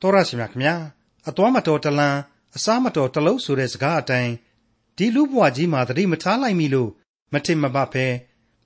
[0.00, 0.74] တော်ရရှိမြခင်ဗျာ
[1.28, 2.18] အသွားမတော်တလန်း
[2.56, 4.32] အစားမတော်တလုံးဆိုတဲ့စကားအတိုင်း
[4.96, 6.90] ဒီလူဘဝကြီးမှာသတိမထားလိုက်မိလို့
[7.32, 8.06] မထင်မပတ်ပဲ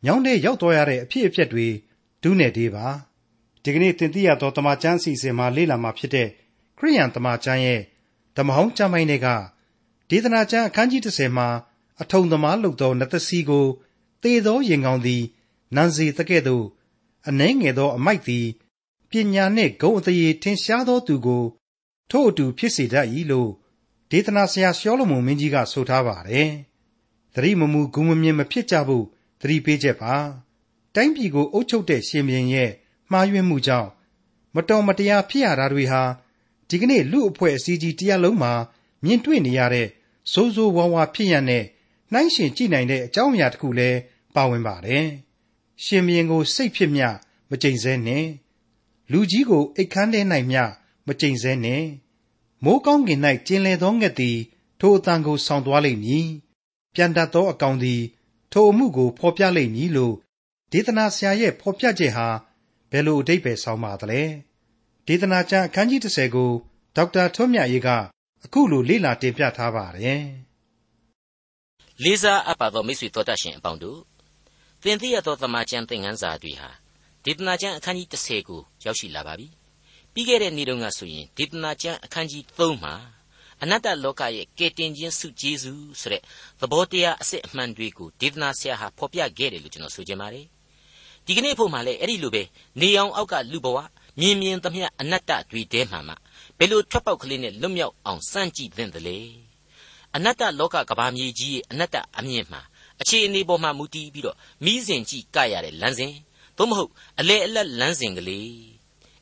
[0.04, 1.66] မြောင်းတဲ့ရောက်တော်ရတဲ့အဖြစ်အပျက်တွေ
[2.22, 2.87] ဒုနဲ့သေးပါ
[3.62, 6.29] ဒီကနေ့သင်သိရသောတမချန်းအစီအစဉ်မှာလေ့လာမှာဖြစ်တဲ့
[6.78, 7.81] ခရိယန်တမချန်းရဲ့
[8.37, 9.28] ဓမ္မဟောင်းကျမ်းပိုင်းတွေက
[10.10, 11.49] ဒေသနာကျမ်းအခန်းကြီး30မှာ
[12.01, 13.67] အထုံသမားလုပ်သောနတ်သစီကို
[14.22, 15.22] သေသောရင်ကောင်းသည်
[15.76, 16.65] နန်စီတကဲ့သို့
[17.28, 18.47] အနှဲငယ်သောအမိုက်သည်
[19.11, 21.45] ပညာနှင့်ဂုံအသရေထင်ရှားသောသူကို
[22.10, 23.51] ထို့အတူဖြစ်စေတတ်၏လို့
[24.10, 26.51] ဒေသနာဆရာရှောလမုန်မင်းကြီးက ဆိုထားပါတယ်။
[27.34, 29.04] သတိမမူဂုံမမြင်မဖြစ်ကြဖို့
[29.41, 30.15] သတိပေးချက်ပါ။
[30.95, 32.70] တိုင်းပြည်ကိုအုပ်ချုပ်တဲ့ရှင်ဘရင်ရဲ့
[33.10, 33.91] မှားယွင်းမှုကြောင့်
[34.54, 36.02] မတော်မတရားဖြစ်ရတာတွေဟာ
[36.68, 38.52] ဒီကနေ့လူအဖွဲ့အစည်းကြီးတရားလုံးမှာ
[39.04, 39.88] မြင်တွေ့နေရတဲ့
[40.32, 41.65] စိုးစိုးဝါးဝါဖြစ်ရတဲ့
[42.12, 43.98] နှိုင်းရှင်ကြည့်နိုင်တဲ့အကြောင်းအရာတစ်ခုလည်း
[44.34, 45.06] ပါဝင်ပါတယ်။
[45.84, 47.09] ရှင်ဘရင်ကိုစိတ်ဖြစ်မျှ
[47.51, 48.24] မကြိမ်စဲနဲ့
[49.12, 50.62] လူကြီးကိုအိတ်ခမ်းထဲ၌မျှ
[51.06, 51.84] မကြိမ်စဲနဲ့
[52.64, 54.38] မိုးကောင်းကင်၌ကျင်လည်သောငှက်သည်
[54.80, 56.29] ထိုအတန်ကိုဆောင်သွားလိမ့်မည်
[56.95, 58.02] ပြန်တတ်သောအကောင်သည်
[58.52, 60.15] ထိုအမှုကိုဖော်ပြလိမ့်မည်လို့
[60.73, 62.29] ဒေသနာဆရာရဲ့ဖော်ပြချက်ဟာ
[62.90, 64.23] ဘယ်လိုအဓိပ္ပာယ်ဆောင်ပါသလဲ
[65.07, 66.51] ဒေသနာကျမ်းအခန်းကြီး30ကို
[66.97, 67.89] ဒေါက်တာထွန်းမြတ်ရေးက
[68.45, 70.25] အခုလိုလေ့လာတင်ပြထားပါတယ်
[72.05, 74.01] လေးစားအပ်ပါသောမိတ်ဆွေတော်တတ်ရှင်အပေါင်းတို့
[74.83, 76.71] သင်သိရသောသမာကျမ်းသင်ခန်းစာတွေဟာ
[77.25, 79.47] ဒေသနာကျမ်းအခန်းကြီး30ကိုရောက်ရှိလာပါပြီ
[80.13, 82.95] ပြီးခဲ့တဲ့နေ့တုန်းကဆိုရင်ဒေသနာကျမ်းအခန်းကြီး3မှာ
[83.62, 86.23] အနတ္တလောကရဲ့ကယ်တင်ခြင်းစုကျေးဇူးဆိုတဲ့
[86.61, 90.47] သဘောတရားအစစ်အမှန်တွေကိုဒေသနာဆရာဟာဖော်ပြခဲ့တယ်လို့ကျွန်တော်ဆိုချင်ပါတယ်
[91.27, 92.43] ဒီကနေ့ဖို့မှာလည်းအဲ့ဒီလိုပဲ
[92.81, 93.79] နေအောင်အောက်ကလူဘဝ
[94.21, 96.15] မြင်မြင်သမျှအနတ္တတွေတဲမှမှ
[96.59, 99.19] ဘယ်လိုထွက်ပေါက်ကလေးနဲ့လွတ်မြောက်အောင်စမ်းကြည့်သင့်တယ်လေ
[100.17, 102.61] အနတ္တလောကကဘာမြေကြီးရဲ့အနတ္တအမြင်မှာ
[103.01, 106.12] အခြေအနေပေါ်မှာမူတည်ပြီးတော့မိစဉ်ကြည့်ကရတဲ့လမ်းစဉ်
[106.61, 108.53] သို့မဟုတ်အလေအလတ်လမ်းစဉ်ကလေး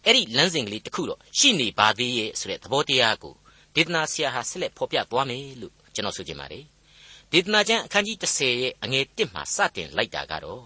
[0.05, 3.35] အဲ့ဒီလမ်းစဉ်ကလေးတစ်ခုတော့ရှိနေပါသေးရဲ့ဆိုတဲ့သဘောတရားကို
[3.75, 6.65] ဒေသနာဆရာဟာဆက်လက်ဖော်ပြသွားမယ်လို့ကျွန်တော်ဆိုချင်ပါတယ်
[7.33, 10.65] ဒေသနာကျမ်းအခန်းကြီး30ရဲ့အငယ်1မှာစတင်လိုက်တာကတော့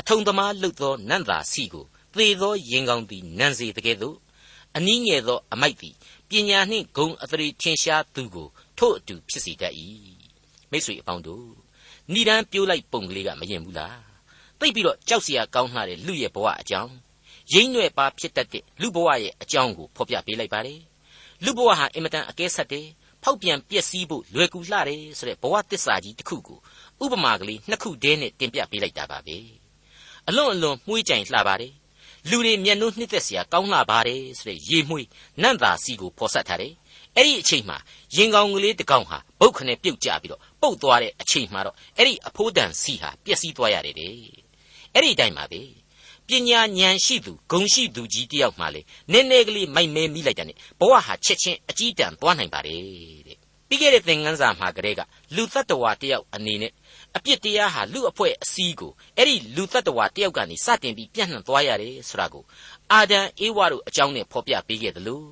[0.00, 4.16] အထုံသမားလှုပ်သောနန္တာစီကိုသေသောရင်ကောင်းသည်နန်းစေတကယ်သို့
[4.76, 5.94] အနည်းငယ်သောအမိုက်သည်
[6.28, 8.48] ပညာနှင့်ဂုံအသရေထင်ရှားသူကို
[8.78, 9.74] ထို့အတူဖြစ်စေတတ်၏
[10.70, 11.46] မိတ်ဆွေအပေါင်းတို့
[12.12, 14.09] ဏိဒန်းပြိုးလိုက်ပုံကလေးကမရင်ဘူးလား
[14.60, 16.92] သိပ်ပြီးတော့ကြောက်စရာကောင်းလှတဲ့လူရဲ့ဘဝအကြောင်း
[17.52, 20.80] ရင်းရွယ်ပါဖြစ်တတ်တဲ့လူဘဝရဲ့အကြောင်းကိုဖော်ပြပေးလိုက်ပါတယ်
[21.44, 22.86] လူဘဝဟာအင်မတန်အကဲဆက်တယ်
[23.22, 26.58] ဖောက်ပြန်ပျက်စီးဖို့လွယ်ကူလှတယ်ဆိုတဲ့ဘဝတစ္ဆာကြီးတစ်ခုကို
[27.04, 29.36] ဥပမာကလေးနှစ်ခုတည်းနဲ့တင်ပြပေးလိုက်တာပါပဲ
[30.28, 31.72] အလွန်အလွန်မှုေးကြိုင်လှပါတယ်
[32.28, 35.08] လူတွေမျက်နှာနှစ်သက်စရာကောင်းလှပါတယ်ဆိုတဲ့ရေမွှေး
[35.42, 36.74] နန့်သာစီကိုဖော်ဆက်ထားတယ်
[37.16, 37.76] အဲ့ဒီအချိန်မှာ
[38.16, 44.14] ရင်ကောင်ကလေးတစ်ကောင်ဟာဘုတ်ခနဲ့ပြုတ်ကျပြီးတော့ပုတ်သွားတဲ့အချိန်မှာတော့အဲ့ဒီအဖိုးတန်စီဟာပျက်စီးသွားရတယ်တဲ့
[44.94, 45.62] အဲ့ဒီတိုင်းပါပဲ
[46.28, 48.80] ပညာဉာဏ်ရှိသူဂုံရှိသူကြီးတယောက်မှလေ
[49.12, 50.46] နည်းနည်းကလေးမိုက်မဲမိလိုက်တဲ့
[50.80, 52.80] ဘဝဟာချက်ချင်းအကြီးတန်းသွားနိုင်ပါတယ်
[53.26, 55.00] တဲ့ပြီးခဲ့တဲ့သင်ခန်းစာမှာကလေးက
[55.36, 56.72] လူတ attva တယောက်အနေနဲ့
[57.16, 62.44] အပြစ်တရားဟာလူအဖွဲ့အစည်းကိုအဲ့ဒီလူတ attva တယောက်ကနေစတင်ပြီးပြန့်နှံ့သွားရတယ်ဆိုတာကို
[62.92, 65.26] အာဒံအေဝါတို့အကြောင်းနဲ့ဖော်ပြပေးခဲ့တယ်လို့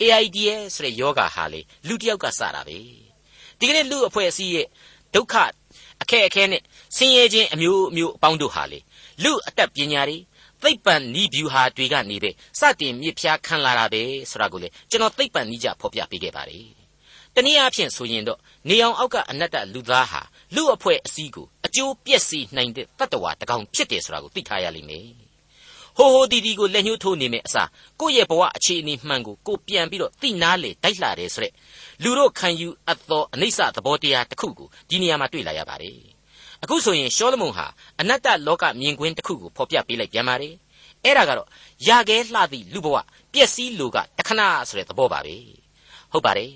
[0.00, 0.38] AIDS
[0.74, 2.78] ဆိုတဲ့ယောဂါဟာလေလူတယောက်ကစတာပဲ
[3.58, 4.66] ဒီကနေ့လူအဖွဲ့အစည်းရဲ့
[5.14, 5.34] ဒုက္ခ
[6.02, 6.62] အခက်အခဲနဲ့
[6.96, 8.78] ဆင်းရဲခြင်းအမျိုးမျိုးအပေါင်းတို့ဟာလေ
[9.24, 10.18] လူအတတ်ပညာတွေ
[10.62, 16.66] သိပ္ပံဤဗျူဟာတွေကနေပဲစတင်မြစ်ဖျားခံလာတာပဲဆိုတာကိုလေကျွန်တော်သိပ္ပံဤကြဖော်ပြပေးခဲ့ပါတယ်
[17.34, 18.38] တနည်းအားဖြင့်ဆိုရင်တော့
[18.68, 20.22] နေအောင်အောက်ကအနတ္တလူသားဟာ
[20.54, 25.06] လူအဖွဲ့အစည်းကိုအကျိုးပြည့်စည်နိုင်တဲ့တတ္တဝါတကောင်ဖြစ်တယ်ဆိုတာကိုသိထားရလိမ့်မယ်
[25.96, 27.68] ဟိုဟိုဒီဒီကိုလက်ညှိုးထိုးနေမယ့်အစား
[28.00, 31.54] ကိုယ့်ရဲ့ဘဝအခြေအနေမှန်ကိုကိုပြန်ပြီးတော့သိနာလေတိုက်လာတယ်ဆိုရက်
[32.02, 36.19] လူတို့ခံယူအပ်သောအနိစ္စသဘောတရားတစ်ခုကိုဒီနေရာမှာတွေ့လာရပါတယ်
[36.62, 37.66] အခုဆိုရင်ရှောလမုန်ဟာ
[38.00, 40.54] အနတ္တလောကမြင်ကွင်းတစ်ခုကိုဖော်ပြပေးလိုက်ပြန်ပါတယ်
[41.04, 41.48] အဲ့ဒါကတော့
[41.86, 42.96] ယာခဲလှသည့်လူဘဝ
[43.32, 45.36] ပျက်စီးလူကတခဏဆိုတဲ့သဘောပါပဲ
[46.12, 46.52] ဟုတ်ပါတယ်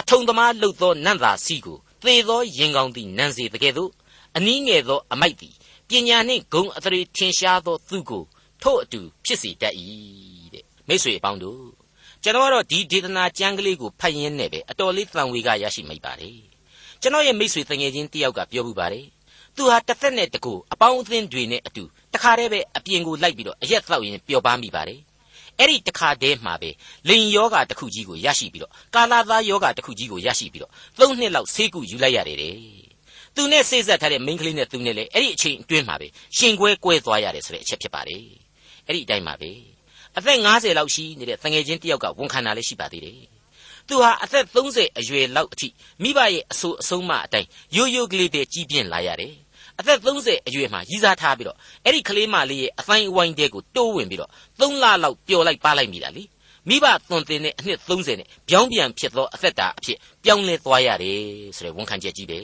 [0.00, 3.90] အထုံသမားလှုပ်သောနန့်သာစီကိုသေသောရင်ကောင်းသည့်နန်းစီတကယ်သို့
[4.36, 5.54] အနည်းငယ်သောအမိုက်သည်
[5.88, 8.24] ပညာနှင့်ဂုံအသရေထင်ရှားသောသူကို
[8.62, 9.74] ထို့အတူဖြစ်စေတတ်၏
[10.54, 11.64] တဲ့မိတ်ဆွေအပေါင်းတို့
[12.22, 16.38] ကျွန်တော်ကတော့ဒီဒေသနာကျမ်းကလေးကိုဖတ်ရင်းနဲ့ပဲအတော်လေးတန်ဝေကရရှိမိပါတယ်
[17.00, 19.06] ကျွန်တော်ရဲ့မိတ်ဆွေတငယ်ချင်းတယောက်ကပြောမှုပါတယ်
[19.56, 21.84] သူဟာတစ်သက်နဲ့တကူအပေါင်းအသင်းတွေနဲ့အတူ
[22.14, 25.00] တခါတည်းပဲအပြင်ကိုလိုက်ပြီးတော့အရက်သောက်ရင်ပျော်ပါမိပါတယ်
[25.58, 26.70] အဲ့ဒီတခါတည်းမှာပဲ
[27.08, 32.54] လိန်ယောဂတစ်ခုကြီးကိုရရှိပြီးတော့ကာလာသားယောဂတစ်ခုကြီးကိုရရှိပြီးတော့သုံးနှစ်လောက်ဆေးကုယူလိုက်ရတယ်တဲ့
[33.34, 38.22] သူနဲ့စိတ်ဆက်ထားတဲ့မိန်းကလေးနဲ့သူနဲ့လည်းအဲ့ဒီအချိန်အတွင်းမှာပဲရှင်ကွဲကွဲသွားရတယ်ဆိုတဲ့အချက်ဖြစ်ပါတယ်
[38.86, 39.50] အဲ့ဒီအတိုင်းပါပဲ
[40.16, 43.18] အသက်50လောက်ရှိနေတဲ့တငယ်ချင်းတယောက်ကဝန်ခံတာလည်းရှိပါသေးတယ်
[43.88, 45.68] သူဟာအသက်30အရွယ်လောက်အထိ
[46.02, 49.34] မိဘရဲ့အဆိုးအဆုံးမအတိုင်းရိုးရိုးကလေးတည်းကြီးပြင်းလာရတယ်
[49.80, 54.30] အသက်30အရွယ်မှာရီးစားထားပြီးတော့အဲ့ဒီကလေးမလေးရဲ့အဖိုင်းအဝိုင်းတဲကိုတိုးဝင်ပြီးတော့
[54.60, 56.24] 3လလောက်ပျော်လိုက်ပါလိုက်မိတာလေ
[56.68, 61.20] မိဘသွန်သင်တဲ့အနှစ်30နဲ့ပြောင်းပြန်ဖြစ်သောအသက်တာအဖြစ်ပြောင်းလဲသွားရတယ်
[61.56, 62.38] ဆိုတဲ့ဝန်ခံချက်ကြီးပဲ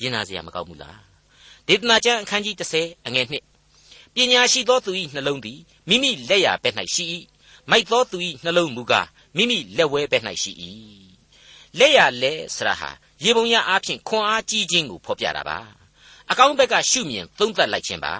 [0.00, 1.00] ရင်နာစရာမကောက်ဘူးလား
[1.68, 3.26] ဒေသနာကျမ်းအခန်းကြီး30အငယ်
[3.72, 5.58] 1ပညာရှိသောသူ၏နှလုံးသည်
[5.88, 7.04] မိမိလက်ရဘက်၌ရှိ၏
[7.70, 10.52] မိုက်သောသူ၏နှလုံးမူကားမိမိလက်ဝဲဘက်၌ရှိ၏
[11.78, 12.90] လက်ရလဲဆရာဟာ
[13.24, 15.58] ရေပုံရအားဖြင့်ခွန်အားကြီးခြင်းကိုဖော်ပြတာပါ
[16.30, 18.14] အကောင်းဘက်ကရှုမြင်သုံးသပ်လိုက်ခြင်းပါ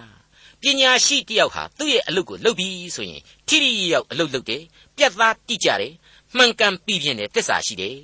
[0.60, 4.62] ပညာရှိတယောက်ဟာသူ့ရဲ့အလုပ်ကိုလုပ်ပြီးဆိုရင်ထိထိရောက်အလုပ်လုပ်တယ်
[4.96, 5.92] ပြတ်သားတိကျတယ်
[6.36, 7.98] မှန်ကန်ပြီးပြင်းတယ်တစ္ဆာရှိတယ်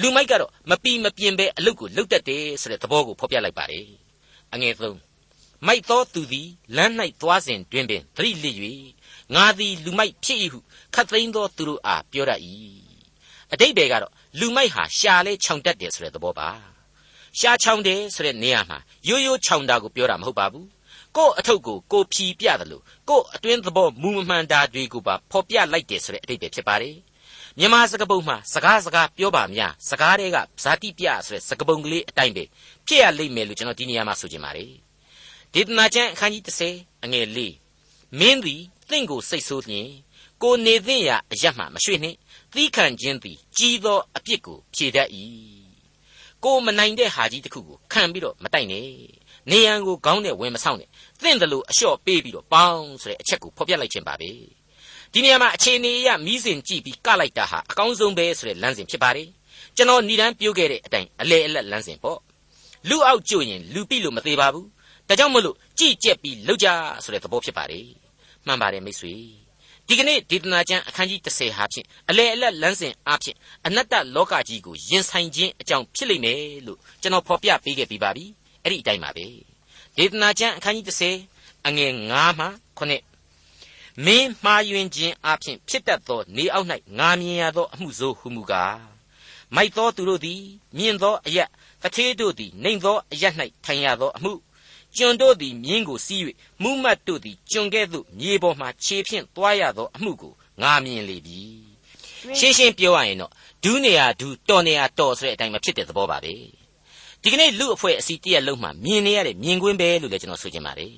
[0.00, 3.86] လူမိုက်ကတော့မပီမပြင်းပဲအလုပ်ကိုလုပ်တတ်တယ်ဆိုတဲ့သဘောကိုဖော်ပြလိုက်ပါတယ်
[4.54, 4.98] အငယ်သုံး
[5.66, 8.56] မိုက်သောသူသည်လမ်း၌သွားစဉ်တွင်ပင်သတိလစ်၍
[9.34, 10.58] ငါသည်လူမိုက်ဖြစ်၏ဟု
[10.94, 12.40] ခတ်သိမ်းသောသူတို့အားပြောတတ်၏
[13.52, 16.50] အတိတ်ဘယ်ကတော့လူမိုက်ဟာရှာလဲခြောင်တတ်တယ်ဆိုတဲ့သဘောပါ
[17.38, 18.78] ရှားချောင်တယ်ဆိုတဲ့နေရာမှာ
[19.08, 20.66] ရိုးရိုးချောင်တာကိုပြောတာမဟုတ်ပါဘူး
[21.16, 26.96] ကို့အထုပ်ကိုကိုဖြီပြတယ်လို့ကို့အတွင်းသဘောမူမမှန်တာတွေကိုပါဖော်ပြလိုက်တယ်ဆိုတဲ့အတိတ်ပဲဖြစ်ပါတယ်
[27.58, 32.44] မြန်မာစကားပုံမှာစကားစကားပြောပါများစကားတွေကဇာတိပြဆိုတဲ့စကားပုံကလေးအတိုင်းပဲ
[32.86, 34.72] ဖြစ်ရလိမ့်မယ်လို့ကျွန်တော်ဒီနေရာမှာဆိုချင်ပါတယ်
[35.54, 36.44] ဒေသနာကျမ်းအခန်းကြီး
[36.74, 37.38] 30အငယ်၄
[38.18, 39.88] မင်းသည်တင့်ကိုစိတ်ဆိုးလျင်
[40.42, 42.16] ကိုနေသင့်ရာအရတ်မှမရွှေ့နှင့်
[42.54, 45.08] သီးခံခြင်းသည်ကြီးသောအပြစ်ကိုဖြေတတ်၏
[46.44, 48.86] ကိုမနိုင်တဲ့ဟာကြီးတစ်ခုကိုခံပြီးတော့မတိုက်နဲ့
[49.50, 50.88] နေရန်ကိုခေါင်းနဲ့ဝင်မဆောင်နဲ့
[51.22, 54.30] သင့်တယ်လို့အလျှော့ပေးပြီးတော့ပေါင်းဆိုတဲ့အချက်ကိုဖော်ပြလိုက်ခြင်းပါပဲ
[55.12, 59.28] ဒီနေရာမှာအခြေအနေအရမီးစင်ကြည့်ပြီးကလိုက်တာဟာအကောင်းဆုံးပဲဆိုတဲ့လမ်းစဉ်ဖြစ်ပါတယ်
[59.76, 62.18] ကျွန်တော်ဏ္ဍန်ပြောခဲ့တဲ့အတိုင်းအလေအလတ်လမ်းစဉ်ပေါ့
[62.88, 64.66] လူအောက်ကျရင်လူပြီလို့မသေးပါဘူး
[65.08, 66.68] ဒါကြောင့်မလို့ကြည်ကြက်ပြီးလှုပ်ကြ
[67.04, 67.86] ဆိုတဲ့သဘောဖြစ်ပါတယ်
[68.46, 69.14] မှန်ပါတယ်မိတ်ဆွေ
[69.92, 78.24] ဒီကနေ့ဒေသနာကျမ်းအခန်းကြီး30ဟာဖြင့်အလေအလတ်လမ်းစဉ်အားဖြင့်အနတ္တလောကကြီးကိုရင်ဆိုင်ခြင်းအကြောင်းဖြစ်လိမ့်မယ်လို့ကျွန်တော်ဖော်ပြပေးခဲ့ပြီးပါပြီ
[78.62, 79.26] အဲ့ဒီအတိုင်းပါပဲ
[79.96, 80.86] ဒေသနာကျမ်းအခန်းကြီး
[81.28, 82.46] 30အငယ်9မှ
[82.78, 88.80] 9မင်းမှားယွင်းခြင်းအပြင်ဖြစ်တတ်သောနေအောက်၌ငာမြင်ရသောအမှုဆိုးဟုမူကား
[89.54, 90.42] မိုက်သောသူတို့သည်
[90.78, 91.48] မြင်သောအရက်
[91.82, 93.34] တထေးတို့သည်နှိမ်သောအရက်၌
[93.64, 94.32] ထိုင်ရသောအမှု
[94.96, 96.22] ကျွန်တို့သည်မြင်းကိုစီး၍
[96.62, 100.32] မူးမတ်တို့သည်ကျွန်ကဲ့သို့မြေပေါ်မှခြေဖြင့်သွားရသောအမှုကို
[100.62, 101.40] ငာမြင်လေပြီ
[102.38, 103.32] ရှင်းရှင်းပြောရရင်တော့
[103.64, 106.32] ဒူးနေရဒူးတော်နေရတော်ဆိုတဲ့အတိုင်းမဖြစ်တဲ့သဘောပါပဲ
[107.22, 110.94] ဒီကနေ့လူအဖွဲ့အစည်းတရက်လုံးမှာမြင်နေရတဲ့မြင်ကွင်းပဲလို့လည်းကျွန်တော်ဆိုချင်ပါတယ်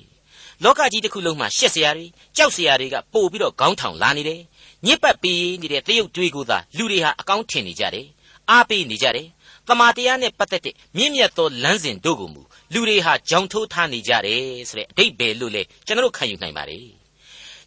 [0.63, 2.05] လောကကြီးတစ်ခုလုံးမှာရှက်စရာတွေ
[2.37, 4.41] ကြောက်စရာတွေကပို့ပြီးတော့ခေါင်းထောင်လာနေတယ်
[4.85, 8.07] ညစ်ပတ်ပေးနေတဲ့တရုတ်တွေကိုသာလူတွေဟာအကောင်းထင်နေကြတယ်
[8.49, 9.27] အားပေးနေကြတယ်
[9.67, 12.41] တမာတရားနဲ့ပတ်သက်တဲ့မြင့်မြတ်သောလမ်းစဉ်တို့ကိုမူ
[12.73, 16.87] လူတွေဟာကြောင်ထိုးထားနေကြတယ်ဆိုတဲ့အတိတ်ပဲလို့လေကျွန်တော်တို့ခံယူနိုင်ပါတယ်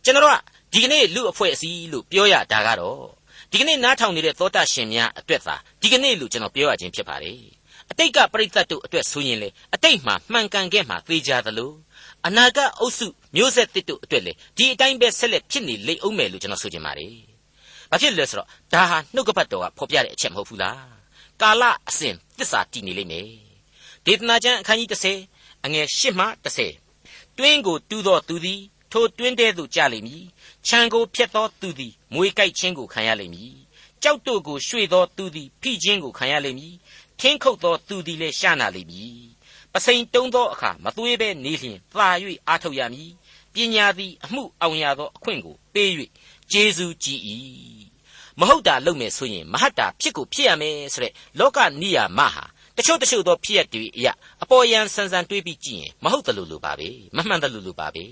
[0.04, 0.38] ကျွန်တော်တို့က
[0.72, 3.02] ဒီကနေ့လူအဖွဲ့အစည်းလို့ပြောရတာကတော့
[3.50, 7.40] ဒီကနေ့နားထောင်နေတဲ့သောတာရှင်များအတွက်သာဒီကနေ့လို့ကျွန်တော်ပြောရခြင်းဖြစ်ပါတယ်
[7.90, 11.72] အတိတ်ကပရိသတ်တို့အတွက်ဆိုရင်လေအတိတ်မှာမှန်ကန်ခဲ့မှာသိကြသလို
[12.26, 13.06] အနာဂတ်အုပ်စု
[13.36, 17.14] မျိုးဆက်တစ်တို့အတွက်လေဒီအတိုင်းပဲဆက်လက်ဖြစ်နေလိမ့်အောင်မယ်လို့ကျွန်တော်ဆိုချင်ပါတယ်။
[17.90, 20.78] ဘာဖြစ်လဲဆိုတော့ဒါဟာနှုတ်ကပတ်တော်ကဖော်ပြတဲ့အချက်မဟုတ်ဘူးလား။
[21.42, 23.30] ကာလအစဉ်သစ္စာတည်နေလိမ့်မယ်။
[24.08, 24.88] ဒေသနာကျမ်းအခန်းကြီး
[25.28, 26.26] 30အငယ်8မှ
[26.84, 28.60] 30တွင်းကိုတူးသောသူသည်
[28.92, 30.24] ထိုတွင်းတဲသို့ကျလိမ့်မည်။
[30.66, 33.54] ခြံကိုဖျက်သောသူသည်မွေကြိုက်ခြင်းကိုခံရလိမ့်မည်။
[34.02, 36.74] ကြောက်တို့ကိုရွှေ့သောသူသည်ဖိခြင်းကိုခံရလိမ့်မည်။
[37.20, 39.18] ထင်းခုတ်သောသူသည်လည်းရှာနာလိမ့်မည်။
[39.72, 42.08] ပစိန်တုံးသောအခါမသွေးဘဲနေလျင်သာ၍
[42.48, 43.10] အားထုတ်ရမည်။
[43.54, 45.90] ပညာသည်အမှုအောင်ရသောအခွင့်ကိုပေး၍
[46.52, 47.20] ကျေးဇူးကြည်၏
[48.40, 52.44] မဟုတ်တာလုပ်မယ်ဆိုရင်မဟတ်တာဖြစ်ကိုဖြစ်ရမယ်ဆိုတဲ့လောကနိယာမဟာ
[52.77, 58.05] တချို့တချို့သောဖြစ်ရတွေအရာအပေါ်ယံဆန်းဆန်းတွေးပြီးကြည့်ရင်မဟုတ်တယ်လို့လို့ပါပဲမမှန်တယ်လို့လို့ပါပဲ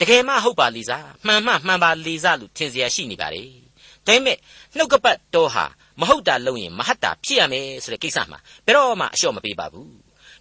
[0.00, 3.44] တကယ်မှဟုတ်ပါလိစားမှန်မှမှန်ပါလိစားလို့ထင်เสียရှိနေပါလေ
[4.06, 4.36] ဒါပေမဲ့
[4.76, 5.64] နှုတ်ကပတ်တော်ဟာ
[6.00, 9.90] မဟုတ်တာလုပ်ရင်မဟတ်တာဖြစ်ရမယ်ဆိုတဲ့ကိစ္စမှာဘယ်တော့မှအလျှော့မပေးပါဘူး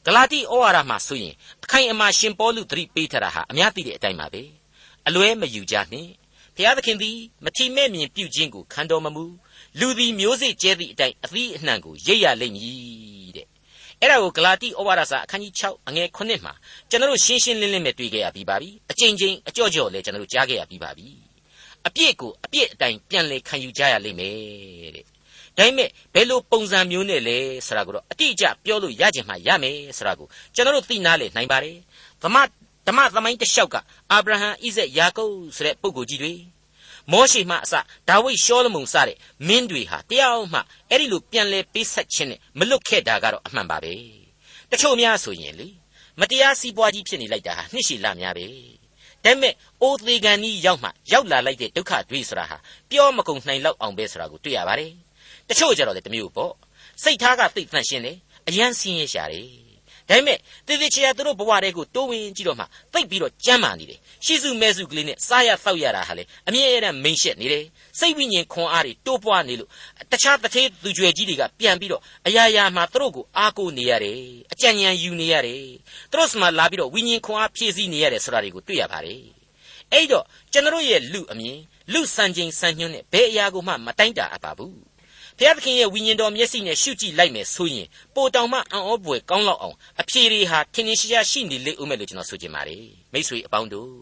[0.05, 4.43] ဂလာတိဩဝါဒမှာဆိုရင်အခိုင်အမာရှင်ပေါလုသတိပေးထားတာဟာအများသိတဲ့အတိုင်းပါပဲ
[5.07, 6.11] အလွဲမယူကြနှင့်
[6.55, 9.25] ဘုရားသခင်သည်မထီမဲ့မြင်ပြုခြင်းကိုခံတော်မမူ
[9.79, 12.77] လူသည်မျိုးစေ့ကျဲသည့်အတိုင်းအသီးအနှံကိုရိပ်ရလိမ့်မည်
[13.20, 13.20] တဲ့
[14.02, 16.52] အဲ့ဒါကိုဂလာတိဩဝါဒစာအခန်းကြီး6အငယ်9မှာ
[16.90, 21.08] ကျွန်တော်တို့ရှင်းရှင်းလင်းလင်းပဲတွေ့ခဲ့ရပြီးပါပြီအကြိမ်ကြိမ်အကြော့ကြော့လည်းကျွန်တော်တို့ကြားခဲ့ရပြီးပါပြီ
[21.86, 24.34] အပြစ်ကိုအပြစ်အတိုင်းပြန်လေခံယူကြရလိမ့်မယ်
[24.94, 25.04] တဲ့
[25.56, 31.76] ဒါပေမဲ့ဘယ်လိုပုံစံမျိုးနဲ့လဲဆိုတာကိုတော့အတိအကျပြောလို့ရခြင်းမှရမယ်ဆိုတာကိုကျွန်တော်တို့သိနာလေနိုင်ပါတယ်
[32.22, 32.42] ဗမာ
[32.86, 33.76] ဓမ္မသမိုင်းတစ်လျှောက်က
[34.10, 36.34] အာဗြဟံဣဇက်ယာကုပ်ဆိုတဲ့ပုဂ္ဂိုလ်ကြီးတွေ
[37.10, 37.74] မောရှိမှအစ
[38.08, 39.16] ဒါဝိဒ်ရှောလမုန်စတဲ့
[39.48, 43.94] မင်းတွေဟာတယောက်မှအဲ့ဒီလိုပြန်လဲပေးဆက်ခြင်းနဲ့မလွတ်ခဲ့တာကတော့အမှန်ပါပဲ
[44.70, 45.68] တချို့များဆိုရင်လေ
[46.20, 48.46] မတရားစီးပွားကြီးဖြစ်နေလိုက်တာဟာနှစ်ရှည်လများပဲ
[49.24, 52.56] ဒါပေမဲ့အိုသေးကန်ကြီးရောက်မှရောက်လာလိုက်တဲ့ဒုက္ခတွေဆိုတာဟာ
[52.90, 54.92] ပြောမကုန်နိုင်လောက်အောင်ပဲဆိုတာကိုတွေ့ရပါတယ်
[55.48, 56.52] တချို့ကြတော့လေတမျိုးပေါ့
[57.02, 58.16] စိတ်ထားကသိပ်သန့်ရှင်းတယ်
[58.48, 59.46] အယံစင်းရရှာတယ်
[60.08, 67.64] ဒါပေမဲ့တည်တည်ချာချာသူတို့ဘဝတွေကိုတိုးဝင်ကြည့်တော့မှသိပ်ပြီးတော့ကြမ်းမာနေတယ် ရှိစုမဲစုကလေးနဲ့စားရတောက်ရတာဟာလေအမြဲတမ်းမိန်ရှက်နေတယ်
[67.98, 69.70] စိတ်ဝိညာဉ်ခွန်အားတွေတိုးပွားနေလို့
[70.12, 74.20] တခြားတစ်သေးသူကြွယ်ကြီးတွေကပြန်ပြီးတော့အရာရာမှာသူတို့ကိုအားကိုးနေရတယ်
[74.52, 75.64] အကြံဉာဏ်ယူနေရတယ်
[76.10, 79.22] သူတို့စမှာလာပြီးတော့ဝိညာဉ်ခွန်အားဖြည့်ဆည်းနေရတယ်ဆိုတာတွေကိုတွေ့ရပါတယ်
[79.92, 81.58] အဲ့တော့ကျွန်တော်ရဲ့လူအမြင်
[81.92, 84.76] လူစံချိန်စံညွှန်းနဲ့ဘယ်အရာကိုမှမတိုင်းတာအပ်ပါဘူး
[85.38, 93.94] ဘုရားသခင်ရဲ့ဝိညာဉ်တော်မျက်စိနဲ့ရှုကြည့်လိုက်မယ်ဆိုရင်ပိုတောင်မှအံ့ဩပွေကောင်းလောက်အောင်အဖြေတွေဟာထင်ထင်ရှားရှားရှိနေလိမ့်ဦးမယ်လို့ကျွန်တော်ဆိုချင်ပါတယ် မိတ်ဆွေအပေါင်းတို့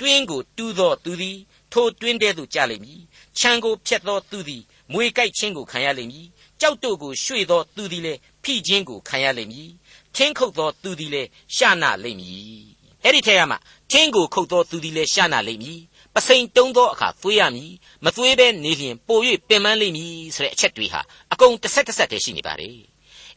[0.00, 1.38] တွင်းကိုတူးသောသူသည်
[1.72, 3.00] ထိုတွင်းတဲ့သို့ကြလိမ့်မည်
[3.38, 6.26] ခြံကိုဖျက်သောသူသည်မွေကြိုက်ခြင်းကိုခံရလိမ့်မည်
[6.60, 9.70] ကြောက်တို့ကိုရွှေ့သောသူသည်လည်းဖိခြင်းကိုခံရလိမ့်မည်
[10.14, 12.62] ထင်းခုတ်သောသူသည်လည်းရှာနာလိမ့်မည်
[13.04, 13.56] အဲ့ဒီထဲကမှ
[13.90, 15.80] ထင်းကိုခုတ်သောသူသည်လည်းရှာနာလိမ့်မည်
[16.14, 17.72] ပစိန်တုံးသောအခါသွေးရမည်
[18.04, 21.00] မသွေးဘဲနေလျင်ပို၍ပင်ပန်းလိမ့်မည်ဆိုတဲ့အချက်တွေဟာ
[21.32, 22.91] အကုန်တစ်ဆက်တစ်ဆက်တည်းရှိနေပါတယ်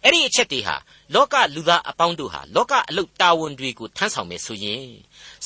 [0.05, 0.75] အဲ့ဒီအချက်တွေဟာ
[1.13, 4.87] လောကလူသားအပေါင်းတို့ဟာလောကအလုတ်တာဝန်တွေကိုထမ်းဆောင်မယ်ဆိုရင်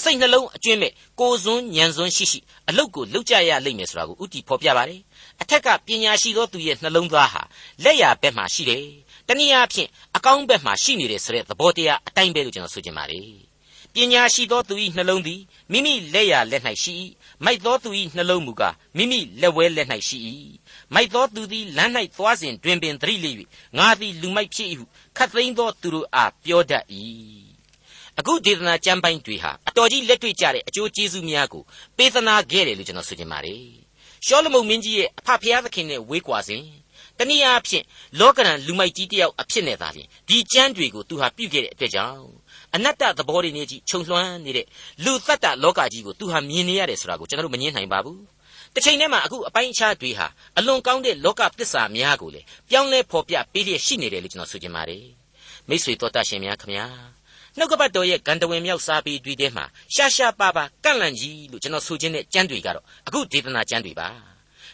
[0.01, 2.39] စိတ်နှလုံးအကျွင့်မဲ့ကိုစွန်းညံစွန်းရှိရှိ
[2.69, 5.01] အလုတ်ကိုလုကြရလိမ့်မယ်ဆိုတာကိုဥတီဖော်ပြပါတယ်
[5.41, 7.41] အထက်ကပညာရှိသောသူရဲ့နှလုံးသားဟာ
[7.83, 8.85] လက်ရဘက်မှာရှိတယ်
[9.27, 13.49] တနည်းအားဖြင့်အကောင်းဘက်မှာရှိနေတယ်ဆိုတဲ့သဘောတရားအတိုင်းပဲလို့ကျွန်တော်ဆိုချင်ပါတယ်
[13.93, 16.93] ပညာရှိသောသူ၏နှလုံးသည်မိမိလက်ရလက်၌ရှိ၏
[17.45, 20.17] မိုက်သောသူ၏နှလုံးမူကားမိမိလက်ဝဲလက်၌ရှိ၏
[20.93, 23.35] မိုက်သောသူသည်လမ်း၌သွားစဉ်တွင်ပင်သတိလေး၍
[23.77, 24.85] ငါသည်လူမိုက်ဖြစ်၏ဟု
[25.17, 26.85] ခတ်သိမ်းသောသူတို့အားပြောတတ်၏
[28.19, 31.63] အခုဒေသနာကျမ်းပိုင်းတွေဟာအတော်ကြီးလက်တွေ့ကြတဲ့အကျိုးကျေးဇူးများကို
[31.97, 33.63] ပေးသနာခဲ့တယ်လို့ကျွန်တော်ဆိုချင်ပါတယ်
[34.25, 36.63] ရှောလမုန်မင်းကြီးရဲ့အဖဖျားသခင်နဲ့ဝေးကွာစဉ်
[37.17, 37.83] တနည်းအားဖြင့်
[38.19, 42.23] လောကရန်လူမိုက်ကြီးတယောက်အဖြစ်နဲ့သာဖြင့်ဒီကျမ်းတွေကိုသူဟာပြုခဲ့တဲ့အတွက်ကြောင့်
[42.75, 44.65] အနတ္တသဘောတွေနဲ့ကြီးခြုံလွှမ်းနေတဲ့
[45.03, 48.19] လူသတ္တလောကကြီးကိုသူဟာမြင်နေရတယ်ဆိုတာကိုကျွန်တော်တို့မငြင်းနိုင်ပါဘူး
[48.73, 55.05] တစ်ချိန်တည်းမှာအခုအပိုင်းအခြားတွေဟာအလွန်ကောင်းတဲ့လောကသစ္စာများကိုလေပြောင်းလဲဖော်ပြပေးလျက်ရှိနေတယ်လို့ကျွန်တော်ဆိုချင်ပါတယ်
[55.69, 56.85] မိတ်ဆွေတော်တတ်ရှင်များခမညာ
[57.57, 64.07] နှုတ်ကပတ်တော်ရဲ့ဂန္တဝင်မြောက်စာပေတွေထဲမှာရှာရှာပါပါကန့်လန့်ကြီးလို့ကျွန်တော်ဆိုခြင်းတဲ့ကျမ်းတွေကတော့အခုဒေသနာကျမ်းတွေပါ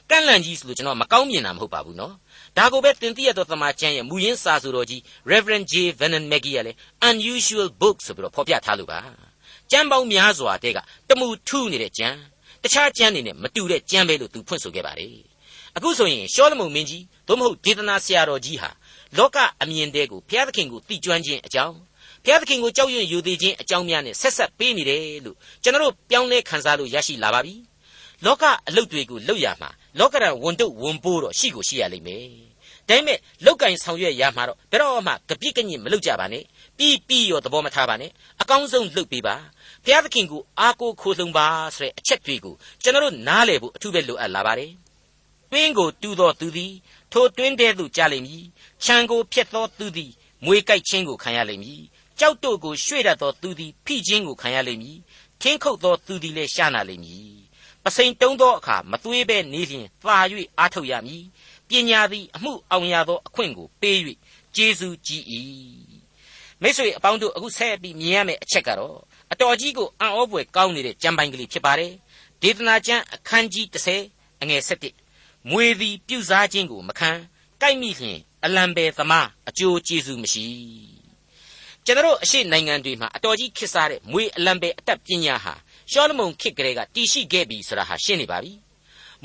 [0.10, 2.14] ကန့်လန့်ကြီးဆိုလို့ကျွန်တော်မကောင်းမြင်တာမဟုတ်ပါဘူးနော်
[2.58, 6.78] ဒါကိုပဲတင်ပြရသောသမာကျမ်းရဲ့မူရင်းစာဆိုတော်ကြီး Reverend J Vernon Mackey ကလည်း
[7.10, 9.00] unusual book ဆိုပြီးတော့ဖော်ပြထားလို့ပါ
[9.72, 12.18] ကျမ်းပေါင်းများစွာတဲ့ကတမှုထူးနေတဲ့ကျမ်း
[12.66, 15.12] တခြားကျမ်းတွေနဲ့မတူတဲ့ကျမ်းပဲလို့သူဖွင့်ဆိုခဲ့ပါတယ်
[15.78, 18.70] အခုဆိုရင်ရှောလမုန်မင်းကြီးသို့မဟုတ်ဒေသနာဆရာတော်ကြီးဟာ
[19.18, 21.76] လောကအမြင်တဲကိုဘုရားသခင်ကိုသိကျွမ်းခြင်းအကြောင်း
[22.24, 27.56] ဘုရားသခင်ကိုကြောက်ရွံ့ယူသေးခြင်းအကြောင်းများနဲ့ဆက်ဆက်ပေးနေတယ်လို့ကျွန်တော်တို့ပြောင်းလဲခံစားလို့ရရှိလာပါပြီ
[28.26, 29.70] လောကအလုပ်တွေကိုလုပ်ရမှာ
[30.00, 32.26] လောကရန်ဝန်တုပ်ဝန်ပိုးတော့ရှိကိုရှိရလိမ့်မယ်
[32.90, 36.44] ဒါပေမဲ့လောက်ကင်ဆောင်ရွက်ရမှာတော့ဘယ်တော့မှကပြစ်ကညစ်မလုပ်ကြပါနဲ့
[36.78, 39.36] ပြီးပြီးရောသဘောမထားပါနဲ့အကောင်းဆုံးလုပ်ပေးပါ
[39.86, 44.72] ဘုရားသခင်ကိုအားကိုးခိုးဆုံးပါဆိုတဲ့အချက်တွေကိုကျွန်တော်တို့နားလည်ဖို့အထူးပဲလိုအပ်လာပါတယ်
[45.52, 46.74] တွင်းကိုတူသောသူသည်
[47.12, 48.46] ထိုတွင်းတဲသို့ကြလိမ့်မည်
[48.84, 50.12] ခြံကိုဖျက်သောသူသည်
[50.46, 51.82] မွေကြိုက်ခြင်းကိုခံရလိမ့်မည်
[52.20, 54.98] ကြောက်တို့ကိုရွှေ့တတ်သောသူသည်ဖိခြင်းကိုခံရလိမ့်မည်
[55.42, 57.36] ထင်းခုတ်သောသူသည်လည်းရှာနာလိမ့်မည်
[57.84, 60.18] ပစိန်တုံးသောအခါမသွေးပဲနေလျင်သာ၍
[60.58, 61.24] အားထုတ်ရမည်
[61.70, 63.98] ပညာသည်အမှုအောင်ရသောအခွင့်ကိုပေး၍
[64.56, 65.24] ကျေးဇူးကြီး၏
[66.62, 68.98] မိတ်ဆွေအပေါင်းတို့အခုဆက်ပြီးမြင်ရမယ့်အချက်ကတော့
[69.32, 71.94] အတော်ကြီးကိုအံ့ဩဖွယ်ကောင်းနေတဲ့ကြံပိုင်ကလေးဖြစ်ပါတယ်
[72.42, 73.66] ဒေသနာကျမ်းအခန်းကြီး
[74.06, 74.62] 30အငယ်
[75.06, 77.12] 7မွေသည်ပြုစားခြင်းကိုမခံ
[77.62, 80.46] ကြိုက်မိလျင်အလံပယ်သမားအကျိုးကျေးဇူးမရှိ
[81.86, 85.54] ကျွန်တော်အရှိနိုင်ငံတွေမှာအတော်ကြီးခစ်စားတဲ့မွေအလံပယ်အတတ်ပညာဟာ
[85.92, 88.54] ရှောလမုန်ခေတ်ကလေးကတည်ရှိခဲ့ပြီဆိုတာဟာရှင်းနေပါပြီ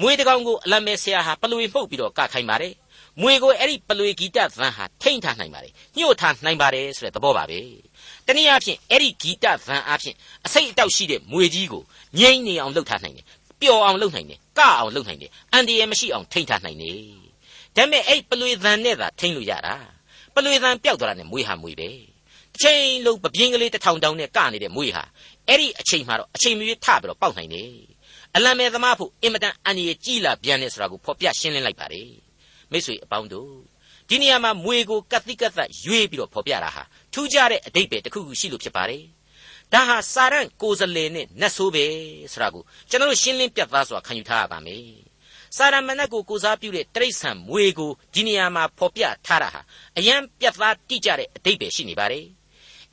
[0.00, 2.74] မွေတကောင်ကိုအလံမဲဆရာဟာပလွေမှုတ်ပြီးတော့ကခိုင်းပါတယ်
[3.20, 7.60] မွေကိုအဲ့ဒီပလွေဂီတသံဟာထိမ့်ထားနိုင်ပါတယ်ညှို့ထားနိုင်ပါတယ်ဆိုတဲ့သဘောပါပဲ
[8.26, 11.82] တနည်းအားဖြင့်အဲ့ဒီဂီတသံအားဖြင့်အစိတ်အတောက်ရှိတဲ့မွေကြီးကို
[12.18, 13.26] ငြိမ့်နေအောင်လှုပ်ထားနိုင်တယ်
[13.60, 17.00] ပျော်အောင်လှုပ်နိုင်တယ်ကအောင်လှုပ်နိုင်တယ်အန်ဒီရမရှိအောင်ထိမ့်ထားနိုင်တယ်
[17.76, 19.76] ဒါပေမဲ့အဲ့ပလွေသံနဲ့သာထိမ့်လို့ရတာ
[20.34, 21.98] ပလွေသံပျောက်သွားတာနဲ့မွေဟာမွေပဲတစ်
[22.62, 25.04] ချိန်လုံးပပြင်းကလေးတစ်ထောင်တောင်နဲ့ကနေတဲ့မွေဟာ
[25.48, 27.72] အဲ့ဒီအချိန်မှတော့အချိန်မရွေးထပြီးတော့ပေါက်နိုင်တယ်
[28.36, 32.29] အလံမဲသမားဖို့အင်မတန်အန္တရာယ်ကြီးလာပြန်တယ်ဆိုတာကိုဖော်ပြရှင်းလင်းလိုက်ပါတယ်
[32.72, 33.52] မိတ်ဆွေအပေါင်းတို့
[34.08, 39.04] ဒီနေရာမှာမွေကိုကတိကတ်သက်ရွေးပြီးတော့ဖော်ပြတာဟာထူးခြားတဲ့အတိတ်ပဲတစ်ခုခုရှိလို့ဖြစ်ပါတယ်
[39.72, 41.84] ဒါဟာစာရန်ကိုစလေနဲ့နတ်ဆိုးပဲ
[42.32, 44.84] ဆိုတာကိုကျွန်တော်ရှင်းလင်းပြသစွာခံယူထားရပါမယ်
[45.56, 49.60] စာရမဏတ်ကိုကိုစားပြုတဲ့တိရစ္ဆာန်မွေကိုဒီနေရာမှာဖော်ပြထားတာဟာ
[49.98, 52.26] အယံပြတ်သားတိကျတဲ့အတိတ်ပဲရှိနေပါတယ်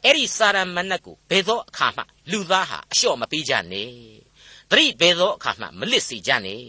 [0.04, 3.92] အဲ့ဒီစာရမဏတ်ကိုဘယ်သောအခါမှလူသားဟာအလျှော့မပေးကြနဲ့
[4.70, 6.64] သတိဘယ်သောအခါမှမလစ်စေကြနဲ့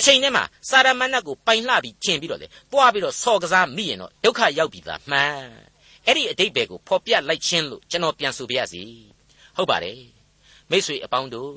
[0.00, 5.44] တစ်ချိန်တည်းမှာစာရမဏတ်ကိုပိုင်လှပြီးကျင်ပြီးတော့လေတွားပြီးတော့ဆော့ကစားမိရင်တော့ဒုက္ခရောက်ပြီသားမှန်
[6.06, 8.82] အဲ့ဒီအတိတ်ဘယ်ကိုဖော်ပြလိုက်ခြင်းလို့ကျွန်တော်ပြန်ဆိုပြရစီ
[9.56, 10.00] ဟုတ်ပါတယ်
[10.70, 11.52] မိษွေအပေါင်းတို့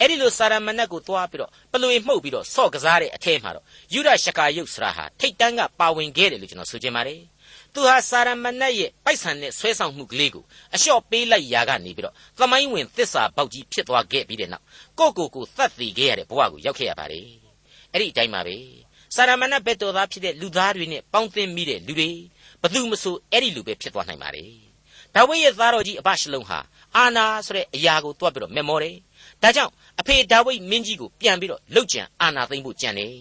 [0.00, 3.64] အဲ့ဒီလိုစာရမဏတ်ကိုတွားပြီးတော့ပလွေမှုတ်ပြီးတော့ဆော့ကစားတဲ့အထဲမှာတော့
[3.94, 7.20] ယူဒရှကာယုတ်ဆရာဟာထိတ်တန်းကပါဝင်ခဲ့တယ်လို့ကျွန်တော်ဆိုချင်ပါတယ်
[7.74, 14.64] သူဟာစာရမဏတ်ရဲ့ပိုက်ဆံနဲ့ဆွဲဆောင်မှုကလေးကိုအလျှော့ပေးလိုက်ရာကနေပြီးတော့သမိုင်းဝင်သစ္စာပေါက်ကြီးဖြစ်သွားခဲ့ပြီးတဲ့နောက်
[14.98, 17.45] ကိုကိုကိုသတ်တည်ခဲ့ရတဲ့ဘဝကိုရောက်ခဲ့ရပါတယ်
[17.96, 18.56] အဲ့ဒီအတိုင်းပါပဲ
[19.14, 22.10] စာရမဏတ်ဘက်တော်သားဖြစ်တဲ့လူသားတွေနဲ့ပေါင်းသင်းမိတဲ့လူတွေ
[22.62, 24.50] ဘသူမဆိုအဲ့ဒီလူပဲဖြစ်သွားနိုင်ပါတယ်
[25.14, 26.58] ဒါဝိဒ်ရဲ့သားတော်ကြီးအဘရှလုံဟာ
[26.96, 28.96] အာနာဆိုတဲ့အရာကိုတွတ်ပြီးတော့မေမောတယ်
[29.42, 33.12] ဒါကြောင့်အဖေဒါဝိဒ်မင်းကြီးကိုပြန်ပြီးတော့လှုပ်ကြံအာနာသိမ့်ဖို့ကြံတယ်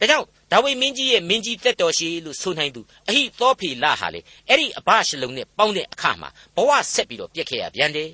[0.00, 8.10] ဒါကြောင့်ဒါဝိမင်းကြီးရဲ့မင်းကြီးသက်တော်ရှိလို့ဆိုနိုင်သူအဟိသောဖေလဟာလေအဲ့ဒီအဘရှလုံနဲ့ပေါင်းတဲ့အခါမှာဘဝဆက်ပြီးတော့ပြက်ခဲ့ရပြန်တယ်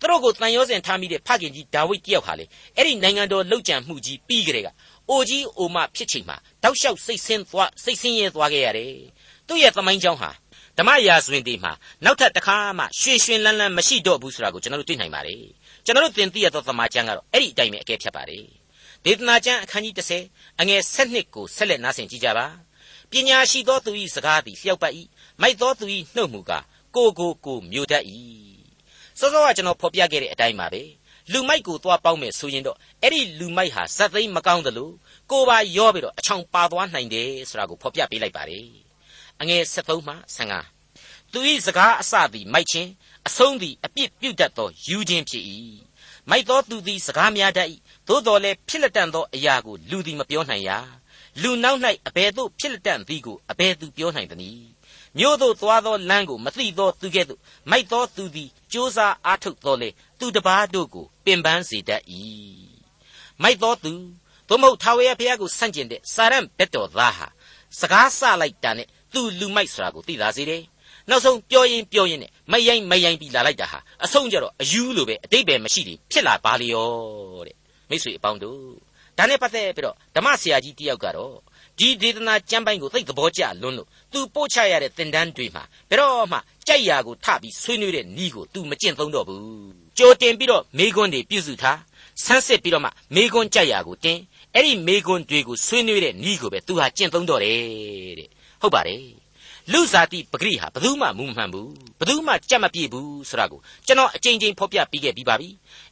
[0.00, 2.44] သူတို့ကိုတန်ရောစင်ထားမိတဲ့ဖခင်ကြီးဒါဝိဒ်တယောက်ဟာလေ
[2.76, 4.68] အဲ့ဒီနိုင်ငံတော်လှုပ်ကြံမှုကြီးပြီးကြတဲ့က
[5.12, 8.94] အိုကြီးအိုမဖြစ်ချိန်မှာတောက်လျှောက်စိတ်ဆင်းသွားစိတ်ဆင်းရဲသွားခဲ့ရတယ်
[9.46, 10.30] သူ့ရဲ့သမိုင်းကြောင်းဟာ
[10.78, 11.72] ဓမ္မရာဇဝင်တွေမှာ
[12.04, 15.42] နောက်ထပ်တစ်ခါမှရွှေရွှင်လန်းလန်းမရှိတော့ဘူးဆိုတာကိုကျွန်တော်တို့သိနိုင်ပါတယ်
[15.84, 18.44] ကျွန်တော်တို့သင်သိရသောသမာကျမ်းကတော့အဲ့ဒီအတိုင်းပဲအကဲဖြတ်ပါတယ်
[19.04, 19.94] ဒေသနာကျမ်းအခန်းကြီး
[20.28, 22.46] 30အငယ်7ကိုဆက်လက်နားဆင်ကြကြပါ
[23.10, 24.92] ပညာရှိသောသူ၏စကားသည်လျှောက်ပတ်၏
[25.40, 26.64] မိုက်သောသူ၏နှုတ်မူကား
[26.96, 28.04] ကိုကိုကိုမျိုးတတ်၏
[29.18, 30.82] စောစောကကျွန်တော်ဖော်ပြခဲ့တဲ့အတိုင်းပါပဲ
[31.32, 34.90] လူမိုက်ကိုသွားပေါင်းမယ်ဆိုရင်တော့အဲ့ဒီလူမိုက်ဟာဇက်သိမ်းမကောင်းသလို
[35.30, 38.66] ကိုပါရောပြီးတော့အချောင်ပါသွားနိုင်တယ်ဆိုတာကိုဖော်ပြပေးလိုက်ပါတယ်
[39.40, 40.14] အငယ်73မှ
[40.70, 42.90] 75သူ၏စကားအစသည်မိုက်ခြင်း
[43.28, 45.44] အဆုံးသည်အပြစ်ပြုတ်တတ်သောယူခြင်းဖြစ်၏
[46.30, 47.68] မိုက်သောသူသည်စကားများတတ်၏
[48.08, 50.78] သို့တော်လည်းဖြစ်လက်တန်သောအရာကိုလူသည်မပြောနိုင်ရာ
[51.42, 54.71] လူနောက်၌အဘယ်သို့ဖြစ်လက်တန်သည်ကိုအဘယ်သူပြောနိုင်သနည်း
[55.18, 57.40] မြို့သို့သွားသောလမ်းကိုမသိသောသူကဲ့သို့
[57.70, 59.88] မိုက်သောသူသည်ကြိုးစားအားထုတ်တော်လေ
[60.18, 62.02] သူတပားတို့ကိုပင်ပန်းစေတတ်၏
[63.42, 63.92] မိုက်သောသူ
[64.48, 67.26] သို့မဟုတ်ထာဝရဘုရားကိုဆန့်ကျင်တဲ့စာရန်ဘက်တော်သားဟာ
[67.80, 70.62] စကားဆလိုက်တာနဲ့သူလူမိုက်ဆိုတာကိုသိသာစေတယ်
[71.08, 76.90] နောက်ဆုံးပြောရင်ပြောရင်နဲ့မယိုင်မယိုင်ပြီးလာလိုက်တာဟာအဆုံးကြတော့အယူလိုပဲအတိတ်ပဲမရှိသေးဖြစ်လာပါလေရော
[77.46, 77.56] တဲ့
[77.88, 78.60] မိတ်ဆွေအပေါင်းတို့
[79.18, 81.36] ဒါနဲ့ပတ်သက်ပြီးတော့ဓမ္မဆရာကြီးတယောက်ကတော့
[81.82, 89.44] ဒီဒေသနာကျမ်းပိုင်းကိုသိသဘောကျလွန်းလို့သူပို့ချရတဲ့သင်တန်းတွေမှာဘယ်တော့မှကြိုက်ရာကိုထပြီးဆွေးနွေးတဲ့ဤကို तू မကျင့်သုံးတော့ဘူး
[89.98, 91.78] ကြိုတင်ပြီးတော့မေခွန်းတွေပြုစုထား
[92.24, 94.18] ဆန်းစစ်ပြီးတော့မှမေခွန်းကြိုက်ရာကိုတင်
[94.54, 97.58] အဲ့ဒီမေခွန်းတွေကိုဆွေးနွေးတဲ့ဤကိုပဲ तू ဟာကျင့်သုံးတော့တယ်
[98.18, 98.28] တဲ့
[98.60, 99.02] ဟုတ်ပါတယ်
[99.72, 105.48] လူစားတိပဂရိဟာဘယ်သူမှမူမှန်ဘူးဘယ်သူမှကြက်မပြေဘူးဆိုတာကိုကျွန်တော်အကြိမ်ကြိမ်ဖော်ပြပြီးခဲ့ပြီးပါပြီ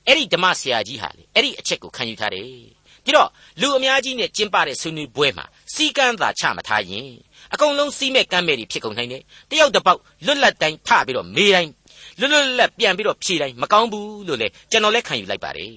[0.06, 2.79] အဲ့ဒီဓမ္မဆရာကြီးဟာလေအဲ့ဒီအချက်ကိုခံယူထားတယ်
[3.10, 5.44] ပြီးတော့လူအများကြီးနဲ့ကျင်းပတဲ့ဆွေးနွေးပွဲမှာ
[5.74, 7.10] စီကန်းသာချမထားရင်
[7.52, 11.70] အကုန်လုံးစီးမဲ့ကမ်းမဲ့တွေဖြစ်ကုန်နိုင်တယ်တယောက်တစ်ပေါက်လွတ်လပ်တိုင်းထပြီးတော့မေးတိုင်း
[12.18, 15.74] လွတ်လွတ်လပ်ပြန်ပြီးတော့ဖြေတိုင်းမကောင်းဘူးလို့လေကျွန်တော်လည်းခံယူလိုက်ပါတယ်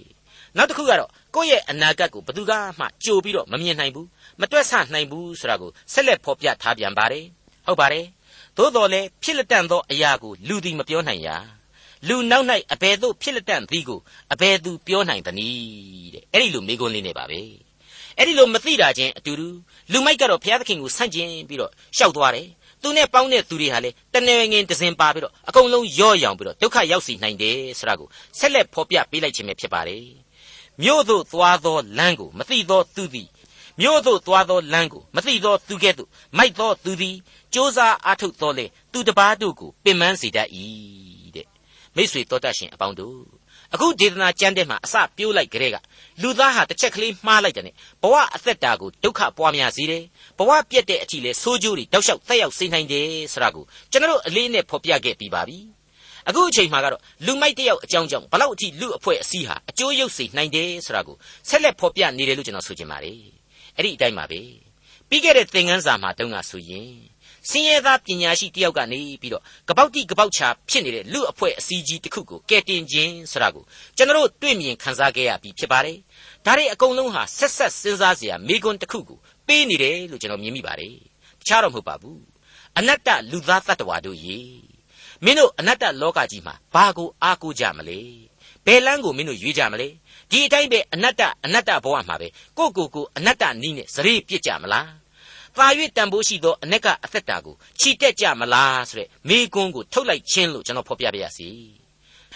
[0.58, 4.08] နောက်တစ်ခုကတော့ကိုယ့်ရဲ့အနာဂတ်ကိုဘယ်သူကမှကြိုပြီးတော့မမြင်နိုင်ဘူး
[4.42, 7.26] မတွက်ဆနိုင်ဘူးဆိုတာကိုဆက်လက်ဖော်ပြထားပြန်ပါတယ်
[7.68, 8.06] ဟုတ်ပါတယ်
[8.58, 11.38] သို့တော်လည်းဖြစ်လက်တန့်သောအရာကိုလူသည်မပြောနိုင်ရာ
[12.08, 14.00] လူနောက်၌အဘယ်သို့ဖြစ်လက်တန့်သည်ကို
[14.34, 17.42] အဘယ်သူပြောနိုင်သနည်းတဲ့အဲ့ဒီလိုမိကုံးလေးနဲ့ပါပဲ
[18.18, 19.48] အဲ့ဒီလိုမသိတာချင်းအတူတူ
[19.92, 22.48] လူမိုက်ကတော့ဘုရားသခင်ကိုဆန့်ကျင်ပြီးတော့ရှောက်သွားတယ်
[22.82, 28.08] သူနဲ့ပေါင်းတဲ့သူတွေဟာလေတနေငင်တစင်ပါပြီးတော့အကုန်လုံးရော့ရောင်ပြီးတော့ဒုက္ခရောက်စီနိုင်တယ်ဆိုတာကို
[28.40, 30.06] ဆက်လက်ဖော်ပြပေးလိုက်ခြင်းပဲဖြစ်ပါတယ်
[30.82, 33.30] မြို့သို့သွားသောလမ်းကိုမသိသောသူသည်
[33.82, 37.16] မြို့သို့သွားသောလမ်းကိုမသိသောသူကဲ့သို့မိုက်သောသူသည်
[37.54, 41.03] စ조사အားထုတ်တော်လေသူတပားတို့ကိုပင်ပန်းစေတတ်၏တဲ့
[41.96, 43.20] မိတ်ဆွေတော်တတ်ရှင်အပေါင်းတို့
[43.74, 45.78] အခုဒေသနာကျမ်းထဲမှာအစပြိုးလိုက်ကြတဲ့က
[46.22, 47.64] လူသားဟာတစ်ချက်ကလေးမှားလိုက်တဲ့
[48.02, 50.04] ဘဝအသက်တာကိုဒုက္ခပွားများစေတယ်
[50.38, 55.60] ဘဝပြက်တဲ့အထိလဲဆိုးကျိုးတွေတောက်လျှောက်သက်ရောက်စေနိုင်တယ်ဆိုတာကိုကျွန်တော်အလေးနဲ့ဖော်ပြခဲ့ပြီးပါပြီ
[56.28, 61.16] အခုအချိန်မှာကတော့လူမိုက်တယောက်အကြောင်းကြောင့်ဘလောက်အထိလူအဖွဲ့အစည်းဟာအကျိုးရုပ်စေနိုင်တယ်ဆိုတာကို
[61.50, 63.20] ဆက်လက်ဖော်ပြနေတယ်လို့ကျွန်တော်ဆိုချင်ပါတယ်
[63.78, 64.42] အဲ့ဒီအတိုင်းပါပဲ
[65.10, 67.13] ပြီးခဲ့တဲ့သင်ခန်းစာမှာတုန်းကဆိုရင်
[67.50, 73.64] စင်းရဲသားပညာရှိတယောက်ကနေပြီးတော့ကပောက်တိကပောက်ချာဖြစ်နေတဲ့လူအဖွဲ့အစည်းကြီးတစ်ခုကိုကဲတင်ခြင်းဆိုတာကို
[73.98, 75.98] ကျွန်တော်တို့တွေ့မြင်ခန်းစားခဲ့ရပြီးဖြစ်ပါတယ်။
[76.46, 80.96] ဒါတွေအကုန်လုံးဟာဆက်ဆက်စဉ်းစားစရာမိကွန်းတစ်ခုကိုပေးနေတယ်လို့ကျွန်တော်မြင်မိပါတယ်။
[81.40, 82.20] တခြားတော့မဟုတ်ပါဘူး။
[82.78, 84.40] အနတ္တလူသားတ attva တို့ရေ
[85.24, 88.00] မင်းတို့အနတ္တလောကကြီးမှာဘာကိုအားကိုးကြမလဲ။
[88.66, 89.88] ဘယ်လမ်းကိုမင်းတို့ရွေးကြမလဲ။
[90.32, 92.28] ဒီအတိုင်းပဲအနတ္တအနတ္တဘဝမှာပဲ
[92.58, 94.88] ကိုကိုကိုအနတ္တနီးနဲ့စရေပြစ်ကြမလား။
[95.58, 101.50] ပါ၍တန်ဖိုးရှိသောအ내ကအသက်တာကိုချီတက်ကြမလားဆိုတဲ့မိကွန်းကိုထုတ်လိုက်ခြင်းလို့ကျွန်တော်ဖော်ပြပါရစေ